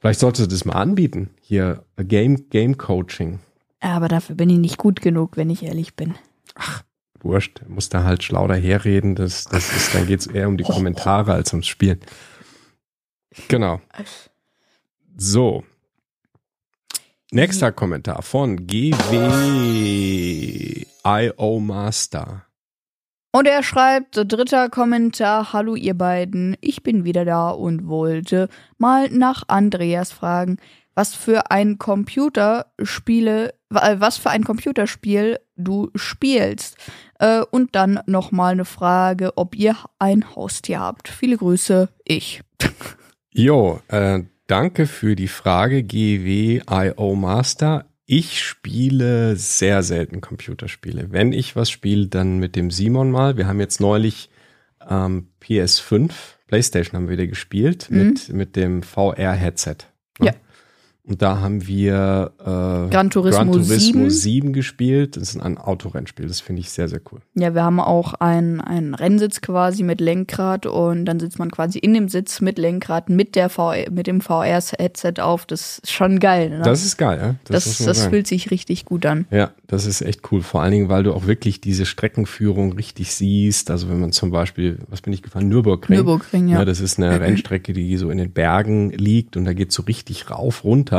Vielleicht 0.00 0.20
solltest 0.20 0.50
du 0.50 0.54
das 0.54 0.66
mal 0.66 0.74
anbieten. 0.74 1.30
Hier, 1.40 1.82
Game, 1.96 2.50
Game 2.50 2.76
Coaching. 2.76 3.38
Aber 3.80 4.08
dafür 4.08 4.36
bin 4.36 4.50
ich 4.50 4.58
nicht 4.58 4.76
gut 4.76 5.00
genug, 5.00 5.38
wenn 5.38 5.48
ich 5.48 5.62
ehrlich 5.62 5.94
bin. 5.94 6.14
Ach, 6.54 6.82
wurscht, 7.22 7.62
muss 7.68 7.88
da 7.88 8.04
halt 8.04 8.22
schlau 8.22 8.46
daherreden. 8.46 9.14
Das, 9.14 9.44
das 9.44 9.74
ist, 9.74 9.94
dann 9.94 10.06
geht's 10.06 10.26
eher 10.26 10.48
um 10.48 10.58
die 10.58 10.64
Kommentare 10.68 11.32
als 11.32 11.54
ums 11.54 11.66
Spielen. 11.66 12.00
Genau. 13.48 13.80
So. 15.16 15.64
Nächster 17.30 17.72
Kommentar 17.72 18.20
von 18.22 18.66
GWIO 18.66 19.00
Master. 21.60 22.43
Und 23.34 23.48
er 23.48 23.64
schreibt, 23.64 24.14
dritter 24.14 24.68
Kommentar, 24.68 25.52
hallo 25.52 25.74
ihr 25.74 25.94
beiden, 25.94 26.56
ich 26.60 26.84
bin 26.84 27.04
wieder 27.04 27.24
da 27.24 27.50
und 27.50 27.88
wollte 27.88 28.48
mal 28.78 29.08
nach 29.08 29.42
Andreas 29.48 30.12
fragen, 30.12 30.58
was 30.94 31.16
für 31.16 31.50
ein 31.50 31.76
Computerspiele, 31.76 33.48
äh, 33.74 33.96
was 33.98 34.18
für 34.18 34.30
ein 34.30 34.44
Computerspiel 34.44 35.40
du 35.56 35.90
spielst. 35.96 36.76
Äh, 37.18 37.40
und 37.50 37.74
dann 37.74 37.98
nochmal 38.06 38.52
eine 38.52 38.64
Frage, 38.64 39.36
ob 39.36 39.56
ihr 39.56 39.74
ein 39.98 40.36
Haustier 40.36 40.78
habt. 40.78 41.08
Viele 41.08 41.36
Grüße, 41.36 41.88
ich. 42.04 42.40
Jo, 43.32 43.80
äh, 43.88 44.20
danke 44.46 44.86
für 44.86 45.16
die 45.16 45.26
Frage, 45.26 45.82
GWIO 45.82 47.16
Master. 47.16 47.84
Ich 48.06 48.42
spiele 48.42 49.36
sehr 49.36 49.82
selten 49.82 50.20
Computerspiele. 50.20 51.06
Wenn 51.10 51.32
ich 51.32 51.56
was 51.56 51.70
spiele, 51.70 52.06
dann 52.08 52.38
mit 52.38 52.54
dem 52.54 52.70
Simon 52.70 53.10
mal. 53.10 53.36
Wir 53.36 53.46
haben 53.46 53.60
jetzt 53.60 53.80
neulich 53.80 54.28
ähm, 54.88 55.28
PS5, 55.42 56.10
PlayStation 56.46 56.96
haben 56.96 57.08
wir 57.08 57.14
wieder 57.16 57.26
gespielt 57.26 57.88
Mhm. 57.90 57.96
mit, 58.08 58.28
mit 58.28 58.56
dem 58.56 58.82
VR-Headset. 58.82 59.76
Ja. 60.20 60.32
Und 61.06 61.20
da 61.20 61.40
haben 61.40 61.66
wir 61.66 62.32
äh, 62.40 62.44
Gran 62.44 63.10
Turismo, 63.10 63.38
Gran 63.38 63.52
Turismo 63.52 64.08
7. 64.08 64.10
7 64.10 64.52
gespielt. 64.54 65.16
Das 65.16 65.34
ist 65.34 65.40
ein 65.40 65.58
Autorennspiel. 65.58 66.26
Das 66.26 66.40
finde 66.40 66.60
ich 66.60 66.70
sehr, 66.70 66.88
sehr 66.88 67.00
cool. 67.12 67.20
Ja, 67.34 67.54
wir 67.54 67.62
haben 67.62 67.78
auch 67.78 68.14
einen, 68.14 68.62
einen 68.62 68.94
Rennsitz 68.94 69.42
quasi 69.42 69.82
mit 69.82 70.00
Lenkrad 70.00 70.64
und 70.64 71.04
dann 71.04 71.20
sitzt 71.20 71.38
man 71.38 71.50
quasi 71.50 71.78
in 71.78 71.92
dem 71.92 72.08
Sitz 72.08 72.40
mit 72.40 72.56
Lenkrad 72.56 73.10
mit 73.10 73.34
der 73.34 73.50
VR, 73.50 73.90
mit 73.90 74.06
dem 74.06 74.22
VR-Headset 74.22 75.20
auf. 75.20 75.44
Das 75.44 75.80
ist 75.80 75.92
schon 75.92 76.20
geil. 76.20 76.48
Ne? 76.48 76.62
Das 76.62 76.86
ist 76.86 76.96
geil, 76.96 77.18
ja. 77.20 77.34
das, 77.44 77.64
das, 77.64 77.98
sagen. 77.98 78.10
fühlt 78.10 78.26
sich 78.26 78.50
richtig 78.50 78.86
gut 78.86 79.04
an. 79.04 79.26
Ja, 79.30 79.50
das 79.66 79.84
ist 79.84 80.00
echt 80.00 80.32
cool. 80.32 80.40
Vor 80.40 80.62
allen 80.62 80.72
Dingen, 80.72 80.88
weil 80.88 81.02
du 81.02 81.12
auch 81.12 81.26
wirklich 81.26 81.60
diese 81.60 81.84
Streckenführung 81.84 82.72
richtig 82.72 83.12
siehst. 83.12 83.70
Also 83.70 83.90
wenn 83.90 84.00
man 84.00 84.12
zum 84.12 84.30
Beispiel, 84.30 84.78
was 84.88 85.02
bin 85.02 85.12
ich 85.12 85.20
gefahren? 85.20 85.48
Nürburgring. 85.48 85.98
Nürburgring, 85.98 86.48
ja. 86.48 86.60
Ja, 86.60 86.64
das 86.64 86.80
ist 86.80 86.98
eine 86.98 87.20
Rennstrecke, 87.20 87.74
die 87.74 87.94
so 87.98 88.08
in 88.08 88.16
den 88.16 88.30
Bergen 88.30 88.88
liegt 88.88 89.36
und 89.36 89.44
da 89.44 89.52
geht 89.52 89.70
so 89.70 89.82
richtig 89.82 90.30
rauf, 90.30 90.64
runter. 90.64 90.93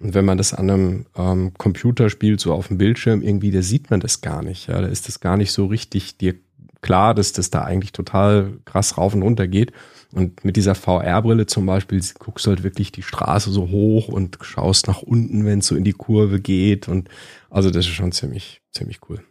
Und 0.00 0.14
wenn 0.14 0.24
man 0.24 0.38
das 0.38 0.52
an 0.52 0.70
einem 0.70 1.06
ähm, 1.16 1.52
Computer 1.54 2.10
spielt, 2.10 2.40
so 2.40 2.52
auf 2.52 2.68
dem 2.68 2.78
Bildschirm, 2.78 3.22
irgendwie, 3.22 3.50
da 3.50 3.62
sieht 3.62 3.90
man 3.90 4.00
das 4.00 4.20
gar 4.20 4.42
nicht. 4.42 4.68
Ja, 4.68 4.80
da 4.80 4.88
ist 4.88 5.08
das 5.08 5.20
gar 5.20 5.36
nicht 5.36 5.52
so 5.52 5.66
richtig 5.66 6.18
dir 6.18 6.34
klar, 6.82 7.14
dass 7.14 7.32
das 7.32 7.50
da 7.50 7.62
eigentlich 7.62 7.92
total 7.92 8.58
krass 8.66 8.98
rauf 8.98 9.14
und 9.14 9.22
runter 9.22 9.48
geht. 9.48 9.72
Und 10.12 10.44
mit 10.44 10.56
dieser 10.56 10.74
VR-Brille 10.74 11.46
zum 11.46 11.66
Beispiel 11.66 12.00
guckst 12.18 12.46
du 12.46 12.50
halt 12.50 12.62
wirklich 12.62 12.92
die 12.92 13.02
Straße 13.02 13.50
so 13.50 13.70
hoch 13.70 14.08
und 14.08 14.38
schaust 14.42 14.86
nach 14.86 15.02
unten, 15.02 15.44
wenn 15.44 15.60
es 15.60 15.66
so 15.66 15.74
in 15.74 15.84
die 15.84 15.92
Kurve 15.92 16.40
geht. 16.40 16.86
Und 16.86 17.08
also 17.50 17.70
das 17.70 17.86
ist 17.86 17.92
schon 17.92 18.12
ziemlich, 18.12 18.60
ziemlich 18.72 19.00
cool. 19.08 19.24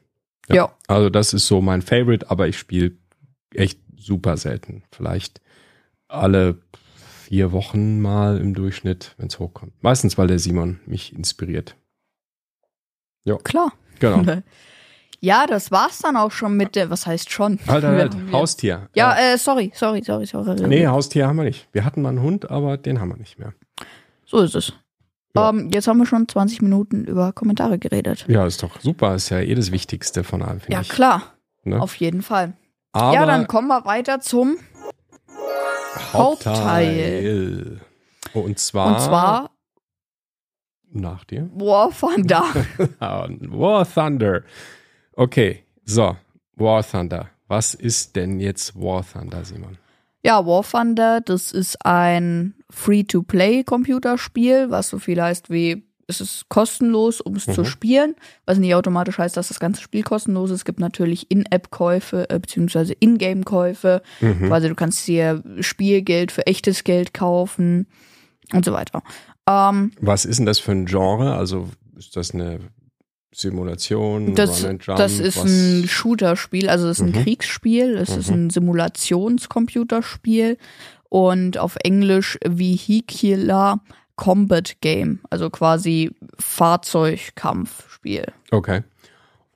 Ja. 0.50 0.74
Also 0.88 1.10
das 1.10 1.34
ist 1.34 1.48
so 1.48 1.62
mein 1.62 1.82
Favorite, 1.82 2.30
aber 2.30 2.48
ich 2.48 2.58
spiele 2.58 2.94
echt 3.54 3.80
super 3.96 4.36
selten. 4.36 4.84
Vielleicht 4.92 5.40
alle 6.08 6.58
vier 7.34 7.52
Wochen 7.52 8.00
mal 8.00 8.38
im 8.38 8.54
Durchschnitt, 8.54 9.16
wenn 9.18 9.26
es 9.26 9.40
hochkommt. 9.40 9.74
Meistens, 9.82 10.20
weil 10.20 10.28
der 10.28 10.38
Simon 10.38 10.80
mich 10.86 11.16
inspiriert. 11.16 11.76
Klar. 13.44 13.74
Genau. 14.00 14.24
Ja, 15.20 15.48
das 15.48 15.72
war's 15.72 16.00
dann 16.00 16.18
auch 16.18 16.32
schon 16.32 16.58
mit 16.58 16.76
der, 16.76 16.90
was 16.90 17.08
heißt 17.08 17.32
schon? 17.32 17.58
Alter, 17.68 17.88
halt, 17.94 18.14
wir- 18.28 18.34
Haustier. 18.34 18.90
Ja, 18.94 19.16
äh, 19.16 19.38
sorry, 19.38 19.72
sorry, 19.74 20.04
sorry, 20.04 20.26
sorry. 20.26 20.68
Nee, 20.68 20.86
Haustier 20.86 21.28
haben 21.28 21.38
wir 21.38 21.46
nicht. 21.46 21.70
Wir 21.72 21.86
hatten 21.86 22.02
mal 22.02 22.10
einen 22.10 22.22
Hund, 22.22 22.52
aber 22.52 22.76
den 22.76 23.00
haben 23.00 23.08
wir 23.08 23.16
nicht 23.16 23.40
mehr. 23.40 23.54
So 24.26 24.40
ist 24.40 24.54
es. 24.54 24.74
Ja. 25.34 25.50
Ähm, 25.50 25.72
jetzt 25.74 25.88
haben 25.88 25.98
wir 26.00 26.06
schon 26.06 26.28
20 26.28 26.62
Minuten 26.62 27.06
über 27.06 27.32
Kommentare 27.32 27.80
geredet. 27.80 28.26
Ja, 28.28 28.46
ist 28.46 28.62
doch 28.64 28.82
super. 28.82 29.16
Ist 29.16 29.30
ja 29.30 29.40
eh 29.40 29.56
das 29.56 29.72
Wichtigste 29.72 30.26
von 30.26 30.42
allem, 30.42 30.60
finde 30.60 30.74
Ja, 30.74 30.82
ich. 30.82 30.90
klar. 30.90 31.24
Ne? 31.64 31.82
Auf 31.82 31.96
jeden 31.96 32.22
Fall. 32.22 32.58
Aber 32.92 33.14
ja, 33.14 33.26
dann 33.26 33.48
kommen 33.48 33.70
wir 33.70 33.86
weiter 33.86 34.20
zum 34.20 34.58
Hauptteil. 36.14 37.80
Und 38.34 38.60
zwar, 38.60 38.88
und 38.88 39.00
zwar 39.02 39.52
nach 40.92 41.24
dir. 41.26 41.50
War 41.56 41.90
Thunder. 41.92 42.44
Ah, 43.00 43.28
War 43.30 43.92
Thunder. 43.92 44.44
Okay, 45.16 45.64
so, 45.86 46.16
War 46.56 46.84
Thunder. 46.88 47.30
Was 47.48 47.74
ist 47.74 48.16
denn 48.16 48.40
jetzt 48.40 48.76
War 48.80 49.04
Thunder, 49.06 49.44
Simon? 49.46 49.78
ja, 50.26 50.46
War 50.46 50.64
Thunder, 50.64 51.20
das 51.22 51.52
ist 51.52 51.86
ein 51.86 52.54
Free-to-Play-Computerspiel, 52.70 54.70
was 54.72 54.88
so 54.90 54.98
viel 55.00 55.22
heißt 55.22 55.50
wie 55.50 55.84
es 56.08 56.22
ist 56.22 56.50
kostenlos, 56.50 57.22
um 57.22 57.36
es 57.36 57.46
zu 57.46 57.62
Mhm. 57.62 57.66
spielen, 57.66 58.16
was 58.46 58.58
nicht 58.58 58.76
automatisch 58.76 59.18
heißt, 59.18 59.38
dass 59.38 59.48
das 59.48 59.60
ganze 59.60 59.82
Spiel 59.82 60.04
kostenlos 60.04 60.50
ist. 60.52 60.58
Es 60.58 60.66
gibt 60.66 60.80
natürlich 60.80 61.32
In-App-Käufe 61.32 62.30
äh, 62.30 62.40
beziehungsweise 62.40 62.94
In-Game-Käufe. 62.94 64.02
Mhm. 64.22 64.52
Also 64.52 64.68
du 64.68 64.76
kannst 64.76 65.08
dir 65.08 65.44
Spielgeld 65.62 66.32
für 66.32 66.46
echtes 66.48 66.84
Geld 66.84 67.14
kaufen 67.14 67.88
und 68.52 68.66
so 68.66 68.74
weiter. 68.74 69.02
Ähm, 69.48 69.92
Was 70.02 70.26
ist 70.26 70.38
denn 70.38 70.46
das 70.46 70.60
für 70.60 70.72
ein 70.72 70.86
Genre? 70.86 71.36
Also 71.36 71.70
ist 71.98 72.16
das 72.16 72.34
eine 72.34 72.60
Simulation? 73.34 74.36
Das, 74.36 74.62
das 74.86 75.20
ist 75.20 75.38
was? 75.38 75.46
ein 75.46 75.88
Shooter-Spiel, 75.88 76.70
also 76.70 76.88
es 76.88 77.00
ist 77.00 77.06
ein 77.06 77.18
Mhm. 77.20 77.24
Kriegsspiel, 77.24 77.98
es 77.98 78.10
ist 78.16 78.30
Mhm. 78.30 78.46
ein 78.46 78.50
Simulationscomputerspiel 78.52 80.58
und 81.10 81.58
auf 81.58 81.78
Englisch 81.84 82.38
Vehicular 82.46 83.82
Combat 84.16 84.76
Game, 84.82 85.20
also 85.30 85.50
quasi 85.50 86.12
Fahrzeugkampfspiel. 86.40 88.26
Okay. 88.52 88.84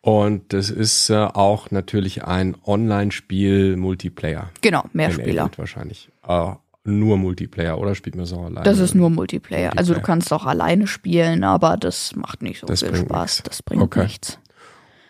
Und 0.02 0.54
das 0.54 0.70
ist 0.70 1.10
äh, 1.10 1.16
auch 1.16 1.70
natürlich 1.72 2.24
ein 2.24 2.56
Online-Spiel 2.66 3.76
Multiplayer. 3.76 4.50
Genau, 4.62 4.86
Mehrspieler. 4.94 5.50
Wahrscheinlich. 5.58 6.10
Äh, 6.28 6.52
nur 6.86 7.18
Multiplayer 7.18 7.78
oder 7.78 7.94
spielt 7.96 8.16
man 8.16 8.26
so 8.26 8.40
alleine? 8.40 8.64
Das 8.64 8.80
ist 8.80 8.96
nur 8.96 9.10
Multiplayer. 9.10 9.72
Also 9.78 9.92
du 9.94 9.98
Multiplayer. 10.00 10.06
kannst 10.06 10.32
auch 10.32 10.46
alleine 10.46 10.88
spielen, 10.88 11.44
aber 11.44 11.76
das 11.76 12.16
macht 12.16 12.42
nicht 12.42 12.62
so 12.62 12.68
Das 12.68 12.82
viel 12.84 12.96
Spaß. 12.96 13.40
nichts. 13.40 13.44
Das 13.44 13.62
bringt 13.64 13.84
Okay. 13.84 14.04
nichts. 14.04 14.40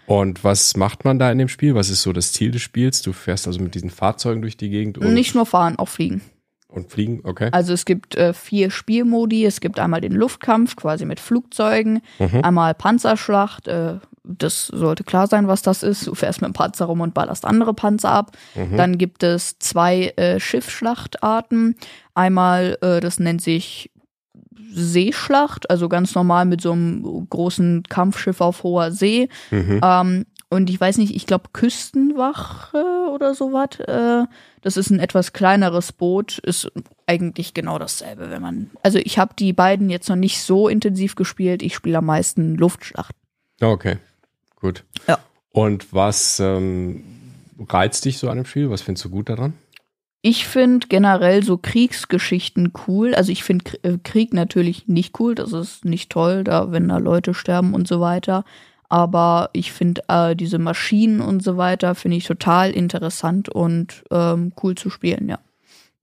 Und 0.08 0.44
was 0.44 0.76
macht 0.78 1.06
man 1.06 1.20
da 1.20 1.30
in 1.32 1.38
dem 1.38 1.50
Spiel? 1.50 1.76
Was 1.76 1.90
ist 1.90 2.02
so 2.02 2.14
das 2.14 2.32
Ziel 2.32 2.50
des 2.50 2.62
Spiels? 2.64 3.02
Du 3.04 3.12
fährst 3.14 3.46
also 3.46 3.60
mit 3.62 3.76
diesen 3.76 3.90
Fahrzeugen 3.92 4.42
durch 4.42 4.58
die 4.58 4.70
Gegend 4.70 4.98
und, 4.98 5.14
Nicht 5.14 5.36
nur 5.36 5.46
fahren, 5.46 5.78
auch 5.78 5.90
fliegen. 5.90 6.22
Und 6.78 6.90
fliegen, 6.92 7.20
okay. 7.24 7.50
Also 7.52 7.74
es 7.74 7.84
gibt 7.86 8.16
äh, 8.16 8.34
vier 8.34 8.72
Spielmodi. 8.72 9.46
Es 9.46 9.60
gibt 9.60 9.80
einmal 9.80 10.02
den 10.02 10.14
Luftkampf, 10.14 10.76
quasi 10.76 11.06
mit 11.06 11.20
Flugzeugen, 11.20 12.02
Mhm. 12.20 12.42
einmal 12.44 12.74
Panzerschlacht. 12.74 13.68
Äh, 13.68 13.96
das 14.24 14.68
sollte 14.68 15.04
klar 15.06 15.28
sein, 15.28 15.48
was 15.48 15.62
das 15.62 15.84
ist. 15.84 16.06
Du 16.06 16.14
fährst 16.14 16.42
mit 16.42 16.50
dem 16.50 16.54
Panzer 16.54 16.86
rum 16.86 17.00
und 17.02 17.14
ballerst 17.14 17.46
andere 17.46 17.74
Panzer 17.74 18.12
ab. 18.12 18.32
Mhm. 18.56 18.76
Dann 18.78 18.98
gibt 18.98 19.24
es 19.24 19.58
zwei 19.60 20.14
äh, 20.18 20.40
Schiffsschlachtarten. 20.40 21.76
Einmal, 22.14 22.78
äh, 22.82 23.00
das 23.00 23.20
nennt 23.20 23.42
sich 23.42 23.90
Seeschlacht, 24.70 25.70
also 25.70 25.90
ganz 25.90 26.14
normal 26.14 26.46
mit 26.46 26.62
so 26.62 26.72
einem 26.74 27.28
großen 27.30 27.84
Kampfschiff 27.90 28.42
auf 28.42 28.64
hoher 28.64 28.92
See. 28.92 29.30
Mhm. 29.50 29.80
Ähm, 29.84 30.26
und 30.50 30.70
ich 30.70 30.80
weiß 30.80 30.98
nicht, 30.98 31.16
ich 31.16 31.26
glaube 31.26 31.50
Küstenwache 31.52 33.10
oder 33.14 33.34
sowas. 33.34 33.80
Äh, 33.82 34.26
das 34.62 34.78
ist 34.78 34.90
ein 34.90 35.00
etwas 35.00 35.34
kleineres 35.34 35.92
Boot, 35.92 36.38
ist 36.40 36.72
eigentlich 37.06 37.54
genau 37.54 37.78
dasselbe, 37.80 38.30
wenn 38.30 38.42
man. 38.42 38.72
Also 38.82 39.00
ich 39.00 39.20
habe 39.20 39.34
die 39.38 39.54
beiden 39.54 39.90
jetzt 39.90 40.08
noch 40.08 40.16
nicht 40.16 40.42
so 40.42 40.70
intensiv 40.70 41.16
gespielt. 41.16 41.62
Ich 41.62 41.76
spiele 41.76 41.98
am 41.98 42.06
meisten 42.06 42.56
Luftschlacht. 42.56 43.14
Okay, 43.62 43.98
gut. 44.56 44.84
Ja. 45.08 45.20
Und 45.52 45.92
was 45.94 46.40
ähm, 46.40 47.04
reizt 47.68 48.06
dich 48.06 48.18
so 48.18 48.30
an 48.30 48.38
dem 48.38 48.46
Spiel? 48.46 48.70
Was 48.70 48.82
findest 48.82 49.06
du 49.06 49.10
gut 49.10 49.30
daran? 49.30 49.54
Ich 50.22 50.48
finde 50.48 50.88
generell 50.88 51.44
so 51.44 51.58
Kriegsgeschichten 51.58 52.74
cool. 52.88 53.16
Also 53.16 53.32
ich 53.32 53.44
finde 53.44 53.84
äh, 53.84 53.98
Krieg 54.04 54.34
natürlich 54.34 54.88
nicht 54.88 55.20
cool. 55.20 55.36
Das 55.36 55.52
ist 55.52 55.84
nicht 55.84 56.10
toll, 56.10 56.44
da 56.44 56.72
wenn 56.72 56.88
da 56.88 56.98
Leute 56.98 57.34
sterben 57.34 57.74
und 57.74 57.88
so 57.88 58.00
weiter. 58.00 58.46
Aber 58.90 59.50
ich 59.54 59.72
finde 59.74 60.02
äh, 60.08 60.36
diese 60.36 60.60
Maschinen 60.60 61.20
und 61.22 61.44
so 61.44 61.58
weiter 61.58 61.94
finde 61.96 62.18
ich 62.18 62.26
total 62.26 62.72
interessant 62.72 63.50
und 63.50 64.04
ähm, 64.12 64.54
cool 64.64 64.76
zu 64.76 64.90
spielen. 64.90 65.28
Ja. 65.28 65.40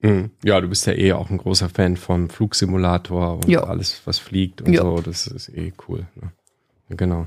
Mhm. 0.00 0.30
Ja, 0.44 0.60
du 0.60 0.68
bist 0.68 0.86
ja 0.86 0.92
eh 0.92 1.12
auch 1.14 1.30
ein 1.30 1.38
großer 1.38 1.70
Fan 1.70 1.96
vom 1.96 2.28
Flugsimulator 2.28 3.36
und 3.36 3.48
Ja. 3.48 3.64
alles, 3.64 4.02
was 4.04 4.18
fliegt 4.18 4.60
und 4.62 4.72
Ja. 4.74 4.82
so. 4.82 5.00
Das 5.00 5.26
ist 5.26 5.48
eh 5.48 5.72
cool. 5.88 6.06
Ne? 6.20 6.32
Genau. 6.96 7.26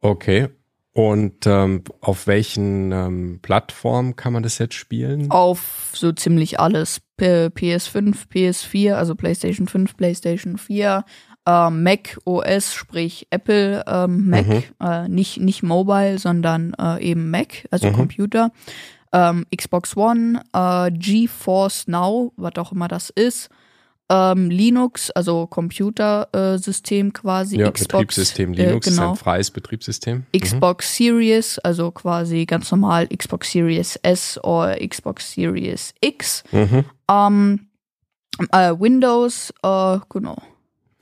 Okay. 0.00 0.48
Und 0.92 1.46
ähm, 1.46 1.82
auf 2.00 2.26
welchen 2.28 2.92
ähm, 2.92 3.40
Plattformen 3.42 4.14
kann 4.14 4.32
man 4.32 4.44
das 4.44 4.58
jetzt 4.58 4.74
spielen? 4.74 5.30
auf 5.30 5.90
so 5.92 6.12
ziemlich 6.12 6.60
alles. 6.60 7.00
P 7.16 7.46
PS5, 7.46 8.14
PS4, 8.32 8.94
also 8.94 9.14
PlayStation 9.14 9.66
5, 9.68 9.96
PlayStation 9.96 10.56
4, 10.56 11.04
äh, 11.46 11.70
Mac 11.70 12.18
OS, 12.24 12.72
sprich 12.74 13.26
Apple 13.30 13.84
ähm, 13.86 14.28
Mac, 14.30 14.46
Mhm. 14.46 14.62
äh, 14.80 15.08
nicht, 15.08 15.40
nicht 15.40 15.62
Mobile, 15.62 16.18
sondern 16.18 16.74
äh, 16.80 17.02
eben 17.02 17.30
Mac, 17.30 17.66
also 17.70 17.88
Mhm. 17.88 17.92
Computer. 17.94 18.50
Ähm, 19.12 19.46
Xbox 19.54 19.96
One, 19.96 20.40
äh, 20.52 20.90
GeForce 20.90 21.86
Now, 21.86 22.32
was 22.36 22.56
auch 22.56 22.72
immer 22.72 22.88
das 22.88 23.10
ist. 23.10 23.48
Ähm, 24.10 24.50
Linux, 24.50 25.10
also 25.12 25.46
Computersystem 25.46 27.12
quasi. 27.12 27.58
Ja, 27.58 27.70
Xbox, 27.70 27.88
Betriebssystem 27.88 28.52
Linux 28.52 28.86
äh, 28.86 28.90
ist 28.90 28.96
genau. 28.96 29.10
ein 29.12 29.16
freies 29.16 29.50
Betriebssystem. 29.50 30.24
Xbox 30.36 30.96
Series, 30.96 31.58
also 31.60 31.90
quasi 31.90 32.44
ganz 32.44 32.70
normal 32.70 33.06
Xbox 33.08 33.50
Series 33.52 33.96
S 34.02 34.38
oder 34.44 34.76
Xbox 34.86 35.32
Series 35.32 35.94
X. 36.00 36.44
Mhm. 36.52 36.60
Mhm. 36.60 36.84
Ähm, 37.10 37.60
äh, 38.52 38.74
Windows, 38.78 39.54
äh, 39.62 39.98
genau. 40.10 40.36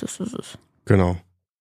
Das 0.03 0.19
ist 0.19 0.35
es. 0.35 0.59
Genau. 0.85 1.17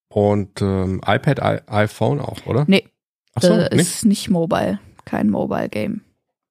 Und 0.09 0.63
ähm, 0.63 0.99
iPad, 1.05 1.39
I 1.39 1.59
iPhone 1.67 2.19
auch, 2.19 2.47
oder? 2.47 2.65
Nee, 2.67 2.89
Ach 3.35 3.43
so, 3.43 3.55
das 3.55 3.69
nicht? 3.69 3.81
ist 3.81 4.05
nicht 4.05 4.29
mobile. 4.29 4.79
Kein 5.05 5.29
Mobile 5.29 5.69
Game. 5.69 6.01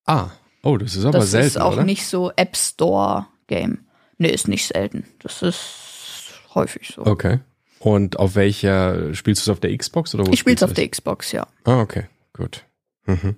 Ah, 0.07 0.31
oh, 0.63 0.77
das 0.77 0.95
ist 0.95 1.05
aber 1.05 1.19
das 1.19 1.33
selten, 1.33 1.47
ist 1.49 1.61
auch 1.61 1.73
oder? 1.73 1.85
nicht 1.85 2.07
so 2.07 2.31
App 2.37 2.57
Store 2.57 3.27
Game. 3.49 3.87
Nee, 4.19 4.29
ist 4.29 4.47
nicht 4.47 4.69
selten. 4.69 5.05
Das 5.19 5.43
ist 5.43 6.41
häufig 6.55 6.93
so. 6.95 7.05
Okay. 7.05 7.41
Und 7.81 8.21
auf 8.21 8.37
welcher, 8.37 9.15
spielst 9.15 9.47
du 9.47 9.51
es 9.51 9.55
auf 9.57 9.61
der 9.61 9.77
Xbox 9.77 10.15
oder 10.15 10.27
wo 10.27 10.33
ich 10.33 10.39
spiel's 10.39 10.61
spielst 10.61 10.65
auf 10.65 10.73
der 10.75 10.89
Xbox, 10.89 11.33
ja. 11.33 11.43
es? 11.65 11.73
Ah, 11.73 11.81
okay, 11.81 12.07
gut. 12.33 12.65
Mhm. 13.07 13.37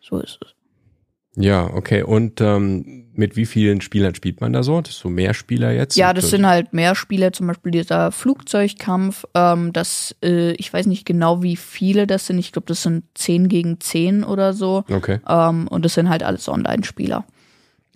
So 0.00 0.18
ist 0.18 0.40
es. 0.44 0.54
Ja, 1.36 1.68
okay. 1.72 2.02
Und 2.02 2.40
ähm, 2.40 3.06
mit 3.12 3.36
wie 3.36 3.46
vielen 3.46 3.80
Spielern 3.80 4.14
spielt 4.14 4.40
man 4.40 4.52
da 4.52 4.62
so? 4.62 4.80
Das 4.80 4.94
ist 4.94 5.00
so 5.00 5.08
mehr 5.08 5.34
Spieler 5.34 5.72
jetzt? 5.72 5.96
Ja, 5.96 6.12
das 6.12 6.30
sind 6.30 6.46
halt 6.46 6.72
mehr 6.72 6.94
Spiele, 6.94 7.32
zum 7.32 7.46
Beispiel 7.46 7.72
dieser 7.72 8.12
Flugzeugkampf. 8.12 9.24
Ähm, 9.34 9.72
das, 9.72 10.14
äh, 10.22 10.52
ich 10.52 10.72
weiß 10.72 10.86
nicht 10.86 11.06
genau, 11.06 11.42
wie 11.42 11.56
viele 11.56 12.06
das 12.06 12.26
sind. 12.26 12.38
Ich 12.38 12.52
glaube, 12.52 12.66
das 12.66 12.82
sind 12.82 13.04
10 13.14 13.48
gegen 13.48 13.80
10 13.80 14.24
oder 14.24 14.52
so. 14.52 14.84
Okay, 14.90 15.20
Ähm, 15.28 15.68
und 15.68 15.84
das 15.84 15.94
sind 15.94 16.08
halt 16.08 16.22
alles 16.22 16.48
Online-Spieler. 16.48 17.24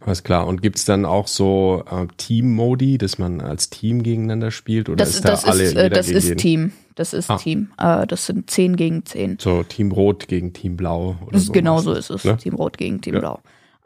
Alles 0.05 0.23
klar. 0.23 0.47
Und 0.47 0.63
gibt's 0.63 0.85
dann 0.85 1.05
auch 1.05 1.27
so 1.27 1.83
äh, 1.91 2.07
Team-Modi, 2.17 2.99
dass 2.99 3.19
man 3.19 3.41
als 3.41 3.71
Team 3.71 4.03
gegeneinander 4.03 4.51
spielt? 4.51 4.89
Oder 4.89 4.97
Das, 5.05 5.15
ist 5.15 5.25
da 5.25 5.31
das, 5.31 5.45
alle 5.45 5.63
ist, 5.65 5.75
äh, 5.77 5.91
das 5.91 6.09
ist 6.09 6.25
jeden? 6.25 6.39
Team. 6.39 6.73
Das 6.95 7.13
ist 7.13 7.31
Ah. 7.31 7.37
Team. 7.37 7.71
Äh, 7.79 8.07
das 8.07 8.27
sind 8.27 8.51
10 8.51 8.77
gegen 8.77 9.05
10. 9.05 9.39
So 9.41 9.63
Team 9.63 9.93
Rot 9.93 10.29
gegen 10.29 10.53
Team 10.53 10.77
Blau 10.77 11.17
oder 11.27 11.39
so. 11.39 11.53
genau 11.53 11.79
so 11.81 11.93
ist 11.93 12.11
es. 12.11 12.25
ne? 12.25 12.37
Team 12.37 12.55
Rot 12.55 12.77
gegen 12.79 13.01
Team 13.01 13.15
Ja. 13.15 13.21
Blau. 13.21 13.41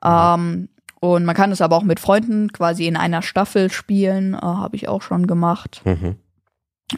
Ähm, 0.05 0.68
und 1.01 1.25
man 1.25 1.35
kann 1.35 1.51
es 1.53 1.61
aber 1.61 1.77
auch 1.77 1.83
mit 1.83 1.98
Freunden 2.01 2.53
quasi 2.53 2.87
in 2.87 2.96
einer 2.96 3.22
Staffel 3.22 3.70
spielen. 3.70 4.35
Äh, 4.35 4.38
Habe 4.42 4.77
ich 4.77 4.88
auch 4.88 5.03
schon 5.03 5.27
gemacht. 5.27 5.83
Mhm. 5.85 6.16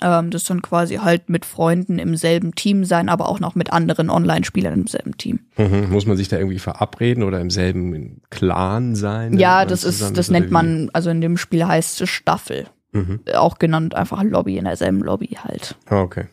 Ähm, 0.03 0.31
das 0.31 0.45
dann 0.45 0.63
quasi 0.63 0.97
halt 0.97 1.29
mit 1.29 1.45
Freunden 1.45 1.99
im 1.99 2.17
selben 2.17 2.55
Team 2.55 2.85
sein, 2.85 3.09
aber 3.09 3.29
auch 3.29 3.41
noch 3.41 3.55
mit 3.55 3.73
anderen 3.73 4.11
Online-Spielern 4.11 4.75
im 4.75 4.87
selben 4.87 5.17
Team. 5.17 5.41
Mhm. 5.57 5.91
Muss 5.91 6.07
man 6.07 6.17
sich 6.17 6.29
da 6.29 6.39
irgendwie 6.39 6.59
verabreden 6.59 7.23
oder 7.23 7.41
im 7.41 7.51
selben 7.51 8.23
Clan 8.31 8.95
sein? 8.95 9.39
Ja, 9.39 9.65
das 9.65 9.85
ist, 9.85 10.17
das 10.17 10.31
nennt 10.31 10.51
man, 10.51 10.91
also 10.93 11.11
in 11.11 11.21
dem 11.21 11.37
Spiel 11.37 11.67
heißt 11.67 12.01
es 12.01 12.09
Staffel. 12.09 12.67
Mhm. 12.93 13.21
Auch 13.35 13.59
genannt 13.59 13.95
einfach 13.95 14.23
Lobby 14.23 14.57
in 14.57 14.65
derselben 14.65 15.01
Lobby 15.01 15.37
halt. 15.43 15.77
Ah, 15.87 16.01
okay. 16.01 16.27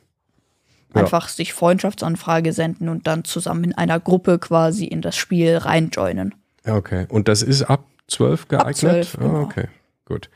Ja. 0.93 1.01
Einfach 1.01 1.27
sich 1.27 1.53
Freundschaftsanfrage 1.53 2.53
senden 2.53 2.89
und 2.89 3.07
dann 3.07 3.23
zusammen 3.23 3.63
in 3.63 3.73
einer 3.73 3.99
Gruppe 3.99 4.39
quasi 4.39 4.85
in 4.85 5.01
das 5.01 5.15
Spiel 5.15 5.57
reinjoinen. 5.57 6.35
Okay. 6.65 7.05
Und 7.09 7.27
das 7.27 7.41
ist 7.41 7.63
ab 7.63 7.85
12 8.07 8.47
geeignet? 8.49 8.77
12, 8.77 9.17
ah, 9.17 9.21
genau. 9.21 9.41
okay, 9.41 9.67
gut. 10.05 10.29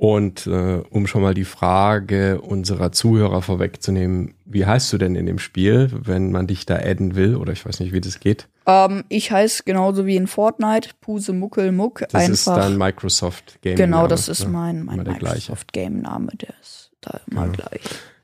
Und 0.00 0.46
äh, 0.46 0.80
um 0.90 1.08
schon 1.08 1.22
mal 1.22 1.34
die 1.34 1.44
Frage 1.44 2.40
unserer 2.40 2.92
Zuhörer 2.92 3.42
vorwegzunehmen, 3.42 4.34
wie 4.44 4.64
heißt 4.64 4.92
du 4.92 4.98
denn 4.98 5.16
in 5.16 5.26
dem 5.26 5.40
Spiel, 5.40 5.90
wenn 5.92 6.30
man 6.30 6.46
dich 6.46 6.66
da 6.66 6.76
adden 6.76 7.16
will? 7.16 7.34
Oder 7.34 7.52
ich 7.52 7.66
weiß 7.66 7.80
nicht, 7.80 7.92
wie 7.92 8.00
das 8.00 8.20
geht. 8.20 8.46
Ähm, 8.64 9.02
ich 9.08 9.32
heiße 9.32 9.64
genauso 9.64 10.06
wie 10.06 10.14
in 10.14 10.28
Fortnite, 10.28 10.90
Puse 11.00 11.32
Muckel 11.32 11.72
Muck. 11.72 12.04
Das 12.10 12.14
einfach. 12.14 12.32
ist 12.32 12.46
dein 12.46 12.78
Microsoft 12.78 13.60
Game. 13.60 13.74
genau, 13.74 14.06
das 14.06 14.28
ist 14.28 14.46
mein, 14.46 14.84
mein 14.84 15.02
gleiche. 15.02 15.20
Microsoft 15.24 15.72
Game 15.72 16.00
Name, 16.00 16.28
der 16.40 16.54
ist 16.62 16.92
da 17.00 17.18
immer 17.28 17.46
Ja. 17.46 17.52
gleich. 17.52 17.80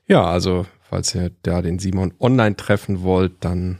Ja, 0.07 0.23
also 0.23 0.65
falls 0.89 1.13
ihr 1.13 1.31
da 1.43 1.61
den 1.61 1.79
Simon 1.79 2.13
online 2.21 2.55
treffen 2.55 3.01
wollt, 3.03 3.33
dann 3.41 3.79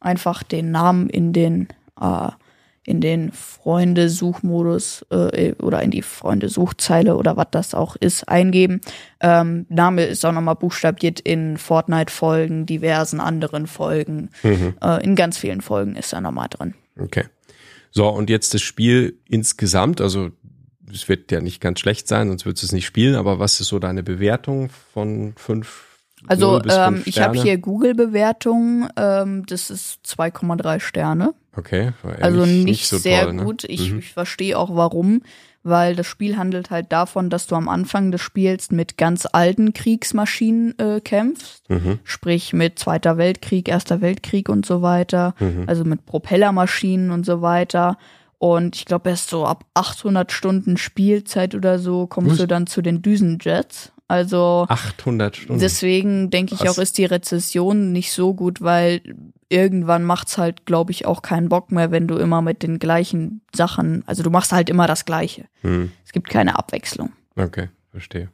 Einfach 0.00 0.42
den 0.42 0.70
Namen 0.70 1.10
in 1.10 1.34
den 1.34 1.68
äh, 2.00 2.28
in 2.88 3.02
den 3.02 3.32
Freunde-Suchmodus 3.32 5.04
äh, 5.10 5.52
oder 5.60 5.82
in 5.82 5.90
die 5.90 6.00
Freunde-Suchzeile 6.00 7.16
oder 7.16 7.36
was 7.36 7.48
das 7.50 7.74
auch 7.74 7.96
ist, 7.96 8.26
eingeben. 8.28 8.80
Ähm, 9.20 9.66
Name 9.68 10.04
ist 10.04 10.24
auch 10.24 10.32
nochmal 10.32 10.54
buchstabiert 10.56 11.20
in 11.20 11.58
Fortnite-Folgen, 11.58 12.64
diversen 12.64 13.20
anderen 13.20 13.66
Folgen. 13.66 14.30
mhm. 14.42 14.74
Äh, 14.82 15.04
in 15.04 15.16
ganz 15.16 15.36
vielen 15.36 15.60
Folgen 15.60 15.96
ist 15.96 16.14
er 16.14 16.22
nochmal 16.22 16.48
drin. 16.48 16.74
okay. 16.98 17.24
So, 17.90 18.08
und 18.08 18.30
jetzt 18.30 18.52
das 18.54 18.60
Spiel 18.62 19.18
insgesamt, 19.28 20.00
also 20.00 20.30
es 20.92 21.08
wird 21.08 21.32
ja 21.32 21.40
nicht 21.40 21.60
ganz 21.60 21.80
schlecht 21.80 22.06
sein, 22.06 22.28
sonst 22.28 22.46
würdest 22.46 22.62
du 22.62 22.66
es 22.66 22.72
nicht 22.72 22.86
spielen, 22.86 23.14
aber 23.16 23.38
was 23.38 23.60
ist 23.60 23.68
so 23.68 23.78
deine 23.78 24.02
Bewertung 24.02 24.70
von 24.92 25.34
fünf? 25.36 25.84
Also 26.26 26.62
ähm, 26.64 27.02
ich 27.04 27.20
habe 27.20 27.40
hier 27.40 27.58
Google-Bewertungen, 27.58 28.88
ähm, 28.96 29.44
das 29.46 29.70
ist 29.70 30.00
2,3 30.06 30.80
Sterne. 30.80 31.34
Okay, 31.58 31.92
Also 32.20 32.42
eigentlich 32.42 32.64
nicht, 32.64 32.88
so 32.88 32.98
sehr 32.98 33.24
toll, 33.24 33.32
ne? 33.34 33.44
gut. 33.44 33.64
Ich, 33.64 33.92
Mhm. 33.92 33.98
ich 33.98 34.12
verstehe 34.12 34.56
auch 34.58 34.74
warum, 34.74 35.22
weil 35.64 35.96
das 35.96 36.06
Spiel 36.06 36.36
handelt 36.38 36.70
halt 36.70 36.92
davon, 36.92 37.30
dass 37.30 37.46
du 37.46 37.54
am 37.56 37.68
Anfang 37.68 38.10
des 38.12 38.20
Spiels 38.20 38.70
mit 38.70 38.96
ganz 38.96 39.26
alten 39.30 39.72
Kriegsmaschinen 39.72 40.78
äh, 40.78 41.00
kämpfst, 41.00 41.68
Mhm. 41.68 41.98
sprich 42.04 42.52
mit 42.52 42.78
Zweiter 42.78 43.16
Weltkrieg, 43.18 43.68
Erster 43.68 44.00
Weltkrieg 44.00 44.48
und 44.48 44.64
so 44.64 44.82
weiter, 44.82 45.34
Mhm. 45.40 45.64
also 45.66 45.84
mit 45.84 46.06
Propellermaschinen 46.06 47.10
und 47.10 47.26
so 47.26 47.42
weiter. 47.42 47.98
Und 48.38 48.76
ich 48.76 48.84
glaube, 48.84 49.10
erst 49.10 49.30
so 49.30 49.44
ab 49.46 49.64
800 49.74 50.30
Stunden 50.30 50.76
Spielzeit 50.76 51.56
oder 51.56 51.78
so 51.80 52.06
kommst 52.06 52.30
Was? 52.32 52.38
du 52.38 52.46
dann 52.46 52.68
zu 52.68 52.82
den 52.82 53.02
Düsenjets. 53.02 53.90
Also 54.06 54.64
800 54.68 55.36
Stunden. 55.36 55.60
Deswegen 55.60 56.30
denke 56.30 56.54
ich 56.54 56.60
Krass. 56.60 56.78
auch, 56.78 56.82
ist 56.82 56.96
die 56.98 57.04
Rezession 57.04 57.92
nicht 57.92 58.12
so 58.12 58.32
gut, 58.32 58.62
weil 58.62 59.02
irgendwann 59.50 60.04
macht's 60.04 60.36
halt, 60.38 60.66
glaube 60.66 60.90
ich, 60.92 61.06
auch 61.06 61.22
keinen 61.22 61.48
Bock 61.48 61.72
mehr, 61.72 61.90
wenn 61.90 62.06
du 62.06 62.16
immer 62.16 62.42
mit 62.42 62.62
den 62.62 62.78
gleichen 62.78 63.40
Sachen, 63.54 64.02
also 64.06 64.22
du 64.22 64.30
machst 64.30 64.52
halt 64.52 64.68
immer 64.68 64.86
das 64.86 65.04
Gleiche. 65.04 65.46
Hm, 65.62 65.90
Es 66.04 66.12
gibt 66.12 66.28
keine 66.28 66.58
Abwechslung. 66.58 67.12
okay, 67.36 67.68
verstehe. 67.90 68.28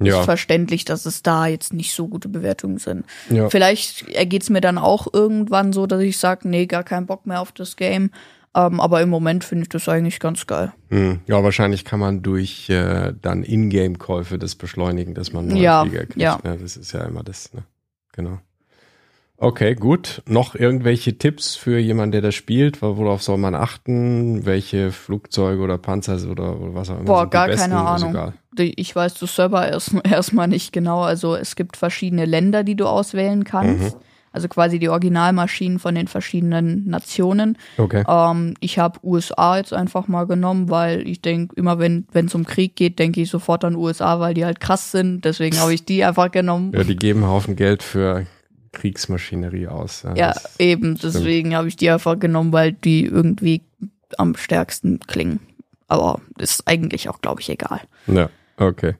Ist 0.00 0.08
Ja, 0.08 0.22
verständlich, 0.24 0.84
dass 0.84 1.06
es 1.06 1.22
da 1.22 1.46
jetzt 1.46 1.72
nicht 1.72 1.94
so 1.94 2.08
gute 2.08 2.28
Bewertungen 2.28 2.78
sind. 2.78 3.04
ja. 3.30 3.48
Vielleicht 3.48 4.08
ergeht's 4.08 4.50
mir 4.50 4.60
dann 4.60 4.76
auch 4.76 5.06
irgendwann 5.12 5.72
so, 5.72 5.86
dass 5.86 6.02
ich 6.02 6.18
sage, 6.18 6.48
nee, 6.48 6.66
gar 6.66 6.82
keinen 6.82 7.06
Bock 7.06 7.26
mehr 7.26 7.40
auf 7.40 7.52
das 7.52 7.76
Game. 7.76 8.10
Ähm, 8.56 8.80
aber 8.80 9.00
im 9.02 9.08
Moment 9.08 9.42
finde 9.44 9.62
ich 9.62 9.68
das 9.68 9.88
eigentlich 9.88 10.20
ganz 10.20 10.46
geil. 10.46 10.72
Hm, 10.90 11.20
ja, 11.26 11.42
wahrscheinlich 11.42 11.84
kann 11.84 11.98
man 12.00 12.22
durch 12.22 12.68
äh, 12.70 13.12
dann 13.20 13.42
Ingame-Käufe 13.42 14.38
das 14.38 14.54
beschleunigen, 14.54 15.14
dass 15.14 15.32
man 15.32 15.46
neue 15.48 15.62
Ja, 15.62 15.82
Flieger 15.84 16.00
kriegt. 16.06 16.16
ja. 16.16 16.38
Ne? 16.44 16.58
Das 16.60 16.76
ist 16.76 16.92
ja 16.92 17.04
immer 17.04 17.22
das, 17.24 17.52
ne? 17.52 17.62
Genau. 18.12 18.38
Okay, 19.36 19.74
gut. 19.74 20.22
Noch 20.26 20.54
irgendwelche 20.54 21.18
Tipps 21.18 21.56
für 21.56 21.78
jemanden, 21.78 22.12
der 22.12 22.20
das 22.22 22.34
spielt? 22.34 22.82
Worauf 22.82 23.22
soll 23.22 23.36
man 23.36 23.54
achten? 23.54 24.46
Welche 24.46 24.92
Flugzeuge 24.92 25.60
oder 25.60 25.76
Panzer 25.76 26.18
oder, 26.30 26.60
oder 26.60 26.74
was 26.74 26.88
auch 26.88 26.96
immer? 26.96 27.04
Boah, 27.04 27.28
gar 27.28 27.48
besten? 27.48 27.72
keine 27.72 27.84
Ahnung. 27.84 28.32
Ich 28.56 28.94
weiß 28.94 29.14
das 29.14 29.34
Server 29.34 29.68
erst, 29.68 29.94
erstmal 30.04 30.46
nicht 30.48 30.72
genau. 30.72 31.02
Also 31.02 31.34
es 31.34 31.56
gibt 31.56 31.76
verschiedene 31.76 32.26
Länder, 32.26 32.62
die 32.62 32.76
du 32.76 32.86
auswählen 32.86 33.44
kannst. 33.44 33.96
Also 34.30 34.48
quasi 34.48 34.80
die 34.80 34.88
Originalmaschinen 34.88 35.78
von 35.78 35.94
den 35.94 36.08
verschiedenen 36.08 36.88
Nationen. 36.88 37.56
Okay. 37.78 38.02
Ähm, 38.08 38.54
ich 38.58 38.80
habe 38.80 38.98
USA 39.04 39.58
jetzt 39.58 39.72
einfach 39.72 40.08
mal 40.08 40.26
genommen, 40.26 40.70
weil 40.70 41.06
ich 41.06 41.22
denke, 41.22 41.54
immer 41.54 41.78
wenn 41.78 42.06
es 42.12 42.34
um 42.34 42.44
Krieg 42.44 42.74
geht, 42.74 42.98
denke 42.98 43.20
ich 43.20 43.30
sofort 43.30 43.64
an 43.64 43.76
USA, 43.76 44.18
weil 44.18 44.34
die 44.34 44.44
halt 44.44 44.58
krass 44.58 44.90
sind. 44.90 45.24
Deswegen 45.24 45.58
habe 45.58 45.72
ich 45.74 45.84
die 45.84 46.04
einfach 46.04 46.32
genommen. 46.32 46.72
Ja, 46.74 46.82
die 46.82 46.96
geben 46.96 47.22
einen 47.22 47.30
Haufen 47.30 47.54
Geld 47.54 47.84
für 47.84 48.26
Kriegsmaschinerie 48.74 49.68
aus. 49.68 50.02
Ja, 50.02 50.14
Ja, 50.14 50.34
eben. 50.58 50.96
Deswegen 50.96 51.54
habe 51.56 51.68
ich 51.68 51.76
die 51.76 51.90
einfach 51.90 52.18
genommen, 52.18 52.52
weil 52.52 52.72
die 52.72 53.04
irgendwie 53.06 53.62
am 54.18 54.36
stärksten 54.36 55.00
klingen. 55.00 55.40
Aber 55.88 56.20
ist 56.38 56.66
eigentlich 56.66 57.08
auch, 57.08 57.20
glaube 57.20 57.40
ich, 57.40 57.48
egal. 57.50 57.80
ja 58.06 58.28
okay. 58.58 58.94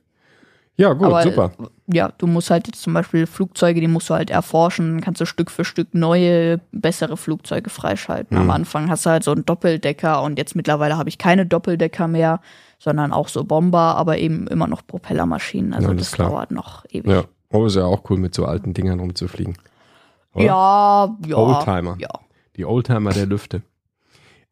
Ja, 0.76 0.92
gut, 0.92 1.06
Aber, 1.06 1.22
super. 1.22 1.52
Ja, 1.87 2.10
du 2.18 2.26
musst 2.26 2.50
halt 2.50 2.66
jetzt 2.66 2.82
zum 2.82 2.94
Beispiel 2.94 3.26
Flugzeuge, 3.28 3.80
die 3.80 3.87
musst 3.87 4.10
du 4.10 4.14
halt 4.14 4.28
erforschen, 4.30 5.00
kannst 5.00 5.20
du 5.20 5.24
Stück 5.24 5.52
für 5.52 5.64
Stück 5.64 5.94
neue, 5.94 6.60
bessere 6.72 7.16
Flugzeuge 7.16 7.70
freischalten. 7.70 8.37
Am 8.37 8.44
Mhm. 8.46 8.50
Anfang 8.50 8.90
hast 8.90 9.06
du 9.06 9.10
halt 9.10 9.22
so 9.22 9.30
einen 9.30 9.44
Doppeldecker 9.44 10.20
und 10.22 10.37
jetzt 10.37 10.56
mittlerweile 10.56 10.96
habe 10.96 11.08
ich 11.08 11.18
keine 11.18 11.46
Doppeldecker 11.46 12.08
mehr, 12.08 12.40
sondern 12.80 13.12
auch 13.12 13.28
so 13.28 13.44
Bomber, 13.44 13.94
aber 13.96 14.18
eben 14.18 14.48
immer 14.48 14.66
noch 14.66 14.84
Propellermaschinen. 14.84 15.74
Also 15.74 15.88
Ja, 15.90 15.94
das 15.94 16.10
das 16.10 16.18
dauert 16.18 16.50
noch 16.50 16.84
ewig. 16.90 17.06
Ja, 17.08 17.24
aber 17.54 17.66
ist 17.66 17.76
ja 17.76 17.84
auch 17.84 18.08
cool, 18.10 18.18
mit 18.18 18.34
so 18.34 18.44
alten 18.44 18.74
Dingern 18.74 19.00
rumzufliegen. 19.00 19.56
Oder? 20.34 20.44
ja, 20.44 21.16
ja. 21.26 21.36
Oldtimer. 21.36 21.96
Ja. 21.98 22.08
Die 22.56 22.64
Oldtimer 22.64 23.12
der 23.12 23.26
Lüfte. 23.26 23.62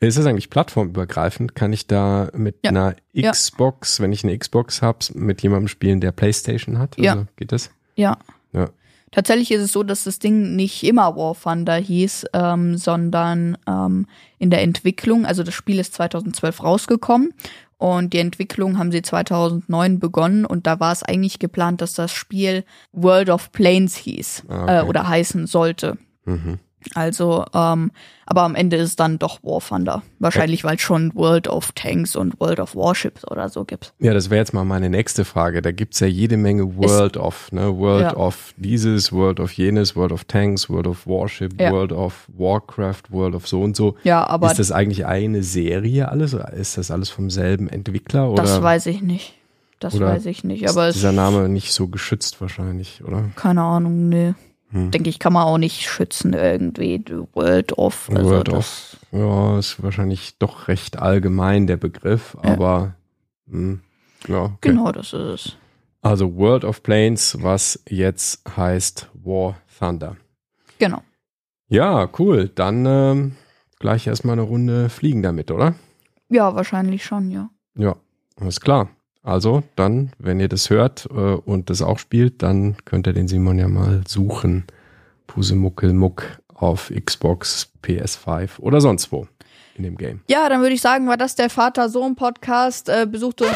Ist 0.00 0.18
das 0.18 0.26
eigentlich 0.26 0.50
plattformübergreifend? 0.50 1.54
Kann 1.54 1.72
ich 1.72 1.86
da 1.86 2.28
mit 2.34 2.56
Ja. 2.64 2.70
einer 2.70 2.96
Ja. 3.12 3.30
Xbox, 3.30 4.00
wenn 4.00 4.12
ich 4.12 4.24
eine 4.24 4.36
Xbox 4.36 4.82
habe, 4.82 4.98
mit 5.14 5.42
jemandem 5.42 5.68
spielen, 5.68 6.00
der 6.00 6.10
Playstation 6.12 6.78
hat? 6.78 6.96
Also, 6.98 7.02
Ja. 7.04 7.24
Geht 7.36 7.52
das? 7.52 7.70
Ja. 7.94 8.16
Ja. 8.52 8.68
Tatsächlich 9.12 9.52
ist 9.52 9.60
es 9.60 9.72
so, 9.72 9.82
dass 9.82 10.04
das 10.04 10.18
Ding 10.18 10.56
nicht 10.56 10.82
immer 10.84 11.14
War 11.16 11.36
Thunder 11.40 11.76
hieß, 11.76 12.26
ähm, 12.32 12.76
sondern 12.78 13.58
ähm, 13.68 14.06
in 14.38 14.50
der 14.50 14.62
Entwicklung, 14.62 15.26
also 15.26 15.42
das 15.42 15.54
Spiel 15.54 15.78
ist 15.78 15.94
2012 15.94 16.64
rausgekommen 16.64 17.34
und 17.82 18.12
die 18.12 18.18
Entwicklung 18.18 18.78
haben 18.78 18.92
sie 18.92 19.02
2009 19.02 19.98
begonnen 19.98 20.44
und 20.44 20.66
da 20.66 20.78
war 20.78 20.92
es 20.92 21.02
eigentlich 21.02 21.38
geplant, 21.38 21.80
dass 21.80 21.94
das 21.94 22.12
Spiel 22.12 22.64
World 22.92 23.28
of 23.28 23.50
Planes 23.52 23.96
hieß 23.96 24.44
Ah, 24.48 24.62
okay. 24.62 24.78
äh, 24.78 24.82
oder 24.88 25.08
heißen 25.08 25.46
sollte. 25.46 25.98
Mhm. 26.24 26.58
Also, 26.94 27.44
ähm, 27.54 27.90
aber 28.26 28.42
am 28.42 28.54
Ende 28.54 28.76
ist 28.76 28.88
es 28.90 28.96
dann 28.96 29.18
doch 29.18 29.42
War 29.42 29.60
Thunder. 29.60 30.02
Wahrscheinlich, 30.18 30.64
weil 30.64 30.76
es 30.76 30.82
schon 30.82 31.12
World 31.14 31.48
of 31.48 31.72
Tanks 31.72 32.16
und 32.16 32.38
World 32.40 32.60
of 32.60 32.74
Warships 32.76 33.26
oder 33.30 33.48
so 33.48 33.64
gibt. 33.64 33.92
Ja, 33.98 34.14
das 34.14 34.30
wäre 34.30 34.38
jetzt 34.40 34.54
mal 34.54 34.64
meine 34.64 34.88
nächste 34.90 35.24
Frage. 35.24 35.62
Da 35.62 35.72
gibt's 35.72 36.00
ja 36.00 36.06
jede 36.06 36.36
Menge 36.36 36.76
World 36.76 37.16
of, 37.16 37.50
ne? 37.52 37.76
World 37.76 38.02
Ja. 38.12 38.16
of 38.16 38.54
dieses, 38.56 39.12
World 39.12 39.40
of 39.40 39.52
jenes, 39.52 39.96
World 39.96 40.12
of 40.12 40.24
Tanks, 40.24 40.70
World 40.70 40.86
of 40.86 41.06
Warship, 41.06 41.60
Ja. 41.60 41.70
World 41.72 41.92
of 41.92 42.26
Warcraft, 42.36 43.02
World 43.10 43.34
of 43.34 43.46
so 43.48 43.62
und 43.62 43.76
so. 43.76 43.96
Ja, 44.04 44.26
aber 44.26 44.50
ist 44.50 44.58
das 44.58 44.72
eigentlich 44.72 45.06
eine 45.06 45.42
Serie 45.42 46.08
alles? 46.08 46.34
Oder 46.34 46.52
ist 46.52 46.78
das 46.78 46.90
alles 46.90 47.10
vom 47.10 47.30
selben 47.30 47.68
Entwickler? 47.68 48.30
Oder 48.30 48.42
das 48.42 48.62
weiß 48.62 48.86
ich 48.86 49.02
nicht. 49.02 49.34
Das 49.80 49.94
oder 49.94 50.06
weiß 50.06 50.26
ich 50.26 50.44
nicht. 50.44 50.68
Aber 50.68 50.86
ist 50.86 50.94
es 50.94 51.00
dieser 51.00 51.10
Name 51.12 51.48
nicht 51.48 51.72
so 51.72 51.88
geschützt 51.88 52.40
wahrscheinlich, 52.40 53.02
oder? 53.04 53.24
Keine 53.34 53.62
Ahnung, 53.62 54.08
nee. 54.08 54.34
Hm. 54.72 54.90
Denke 54.90 55.10
ich, 55.10 55.18
kann 55.18 55.34
man 55.34 55.44
auch 55.44 55.58
nicht 55.58 55.82
schützen 55.88 56.32
irgendwie. 56.32 57.04
World 57.34 57.76
of. 57.78 58.10
Also 58.12 58.30
World 58.30 58.48
das, 58.48 58.96
of. 59.12 59.20
Ja, 59.20 59.58
ist 59.58 59.82
wahrscheinlich 59.82 60.38
doch 60.38 60.68
recht 60.68 60.98
allgemein 60.98 61.66
der 61.66 61.76
Begriff, 61.76 62.36
Ja. 62.42 62.52
aber 62.52 62.94
hm, 63.48 63.82
ja, 64.28 64.44
okay. 64.44 64.56
Genau, 64.70 64.90
das 64.90 65.12
ist 65.12 65.14
es. 65.14 65.56
Also 66.00 66.34
World 66.36 66.64
of 66.64 66.82
Planes, 66.82 67.36
was 67.42 67.80
jetzt 67.88 68.42
heißt 68.56 69.10
War 69.22 69.56
Thunder. 69.78 70.16
Genau. 70.78 71.02
Ja, 71.68 72.08
cool. 72.18 72.50
Dann 72.54 72.86
ähm, 72.86 73.36
gleich 73.78 74.06
erstmal 74.06 74.32
eine 74.34 74.42
Runde 74.42 74.88
fliegen 74.88 75.22
damit, 75.22 75.50
oder? 75.50 75.74
Ja, 76.28 76.54
wahrscheinlich 76.54 77.04
schon, 77.04 77.30
ja. 77.30 77.50
Ja, 77.76 77.96
alles 78.40 78.60
klar. 78.60 78.88
Also 79.22 79.62
dann, 79.76 80.10
wenn 80.18 80.40
ihr 80.40 80.48
das 80.48 80.68
hört 80.70 81.06
äh, 81.10 81.14
und 81.14 81.70
das 81.70 81.80
auch 81.82 81.98
spielt, 81.98 82.42
dann 82.42 82.76
könnt 82.84 83.06
ihr 83.06 83.12
den 83.12 83.28
Simon 83.28 83.58
ja 83.58 83.68
mal 83.68 84.02
suchen. 84.06 84.64
Pusemuckelmuck 85.28 86.24
auf 86.54 86.92
Xbox, 86.94 87.70
PS5 87.82 88.60
oder 88.60 88.80
sonst 88.80 89.10
wo 89.12 89.26
in 89.74 89.84
dem 89.84 89.96
Game. 89.96 90.20
Ja, 90.28 90.48
dann 90.50 90.60
würde 90.60 90.74
ich 90.74 90.82
sagen, 90.82 91.08
war 91.08 91.16
das 91.16 91.34
der 91.34 91.48
Vater-Sohn-Podcast. 91.48 92.88
Äh, 92.90 93.06
besuchte. 93.10 93.46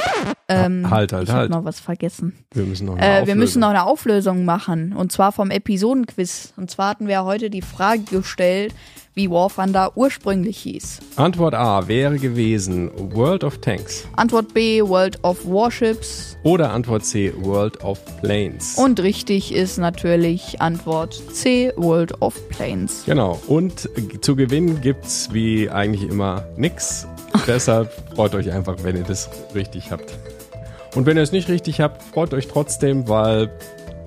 Ähm, 0.49 0.89
Halt, 0.91 1.13
halt, 1.13 1.29
ich 1.29 1.35
halt. 1.35 1.51
noch 1.51 1.65
was 1.65 1.79
vergessen. 1.81 2.33
Wir 2.55 2.65
müssen 2.65 2.87
noch 2.87 2.97
eine 2.97 3.03
Äh, 3.03 3.09
wir 3.09 3.13
Auflösung. 3.21 3.39
müssen 3.39 3.61
noch 3.61 3.69
eine 3.69 3.85
Auflösung 3.85 4.45
machen. 4.47 4.93
Und 4.95 5.13
zwar 5.13 5.33
vom 5.33 5.51
Episodenquiz. 5.51 6.55
Und 6.57 6.71
zwar 6.71 6.89
hatten 6.91 7.07
wir 7.09 7.25
heute 7.25 7.51
die 7.51 7.61
Frage 7.63 8.01
gestellt, 8.03 8.73
wie 9.17 9.31
War 9.31 9.49
Thunder 9.49 9.93
ursprünglich 9.97 10.59
hieß. 10.59 10.99
Antwort 11.17 11.55
A 11.55 11.89
wäre 11.89 12.19
gewesen 12.19 12.91
World 13.15 13.45
of 13.45 13.59
Tanks 13.59 14.07
Antwort 14.15 14.53
B, 14.53 14.83
World 14.83 15.19
of 15.25 15.39
Warships. 15.47 16.37
oder 16.43 16.71
Antwort 16.71 17.05
C 17.05 17.33
World 17.41 17.83
of 17.83 17.99
Planes. 18.21 18.77
Und 18.77 19.01
richtig 19.01 19.55
ist 19.55 19.79
natürlich 19.79 20.61
Antwort 20.61 21.15
C, 21.33 21.73
World 21.77 22.21
of 22.21 22.49
Planes. 22.51 23.05
Genau. 23.07 23.41
Und 23.47 23.89
zu 24.21 24.37
gewinnen 24.37 24.83
gibt's 24.83 25.31
wie 25.33 25.71
eigentlich 25.71 26.09
immer 26.09 26.47
nix. 26.59 27.07
Deshalb 27.47 27.91
freut 28.15 28.35
euch 28.35 28.53
einfach, 28.53 28.77
wenn 28.83 28.97
ihr 28.97 29.03
das 29.05 29.31
richtig 29.55 29.91
habt. 29.91 30.13
Und 30.95 31.07
wenn 31.07 31.17
ihr 31.17 31.23
es 31.23 31.33
nicht 31.33 31.49
richtig 31.49 31.81
habt, 31.81 32.03
freut 32.03 32.35
euch 32.35 32.49
trotzdem, 32.49 33.09
weil 33.09 33.51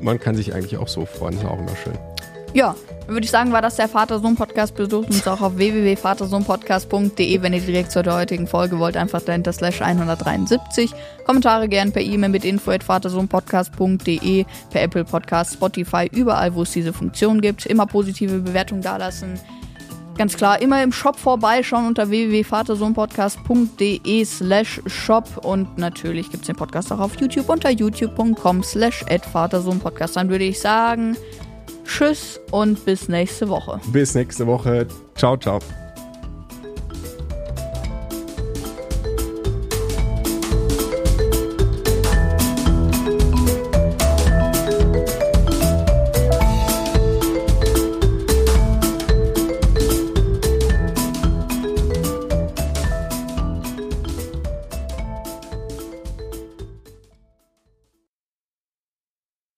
man 0.01 0.19
kann 0.19 0.35
sich 0.35 0.53
eigentlich 0.53 0.77
auch 0.77 0.87
so 0.87 1.05
freuen. 1.07 1.35
Ist 1.35 1.45
auch 1.45 1.57
immer 1.57 1.75
schön. 1.83 1.97
Ja, 2.53 2.75
dann 3.05 3.15
würde 3.15 3.25
ich 3.25 3.31
sagen, 3.31 3.51
war 3.51 3.61
das 3.61 3.75
der 3.75 3.87
Vater-Sohn-Podcast. 3.87 4.75
Besucht 4.75 5.09
uns 5.09 5.27
auch 5.27 5.41
auf 5.41 5.57
www.vatersohnpodcast.de, 5.57 7.41
wenn 7.41 7.53
ihr 7.53 7.61
direkt 7.61 7.91
zu 7.91 8.03
der 8.03 8.15
heutigen 8.15 8.47
Folge 8.47 8.79
wollt. 8.79 8.97
Einfach 8.97 9.21
dahinter 9.21 9.53
slash 9.53 9.81
173. 9.81 10.93
Kommentare 11.25 11.67
gern 11.67 11.91
per 11.91 12.01
E-Mail 12.01 12.29
mit 12.29 12.45
info 12.45 12.71
at 12.71 12.83
vatersohnpodcast.de, 12.83 14.45
per 14.69 14.81
Apple 14.81 15.05
Podcast, 15.05 15.53
Spotify, 15.53 16.09
überall, 16.11 16.53
wo 16.55 16.63
es 16.63 16.71
diese 16.71 16.93
Funktion 16.93 17.41
gibt. 17.41 17.65
Immer 17.65 17.85
positive 17.85 18.39
Bewertungen 18.39 18.81
dalassen. 18.81 19.39
Ganz 20.19 20.35
klar, 20.35 20.61
immer 20.61 20.83
im 20.83 20.91
Shop 20.91 21.17
vorbeischauen 21.17 21.87
unter 21.87 22.09
www.vatersohnpodcast.de 22.09 24.25
slash 24.25 24.81
shop 24.85 25.45
und 25.45 25.77
natürlich 25.77 26.29
gibt 26.29 26.43
es 26.43 26.47
den 26.47 26.57
Podcast 26.57 26.91
auch 26.91 26.99
auf 26.99 27.17
YouTube 27.21 27.47
unter 27.47 27.69
youtube.com 27.69 28.61
slash 28.61 29.05
vatersohnpodcast. 29.31 30.17
Dann 30.17 30.29
würde 30.29 30.43
ich 30.43 30.59
sagen, 30.59 31.15
tschüss 31.85 32.39
und 32.51 32.83
bis 32.85 33.09
nächste 33.09 33.49
Woche. 33.49 33.79
Bis 33.91 34.15
nächste 34.15 34.47
Woche. 34.47 34.87
Ciao, 35.15 35.37
ciao. 35.37 35.59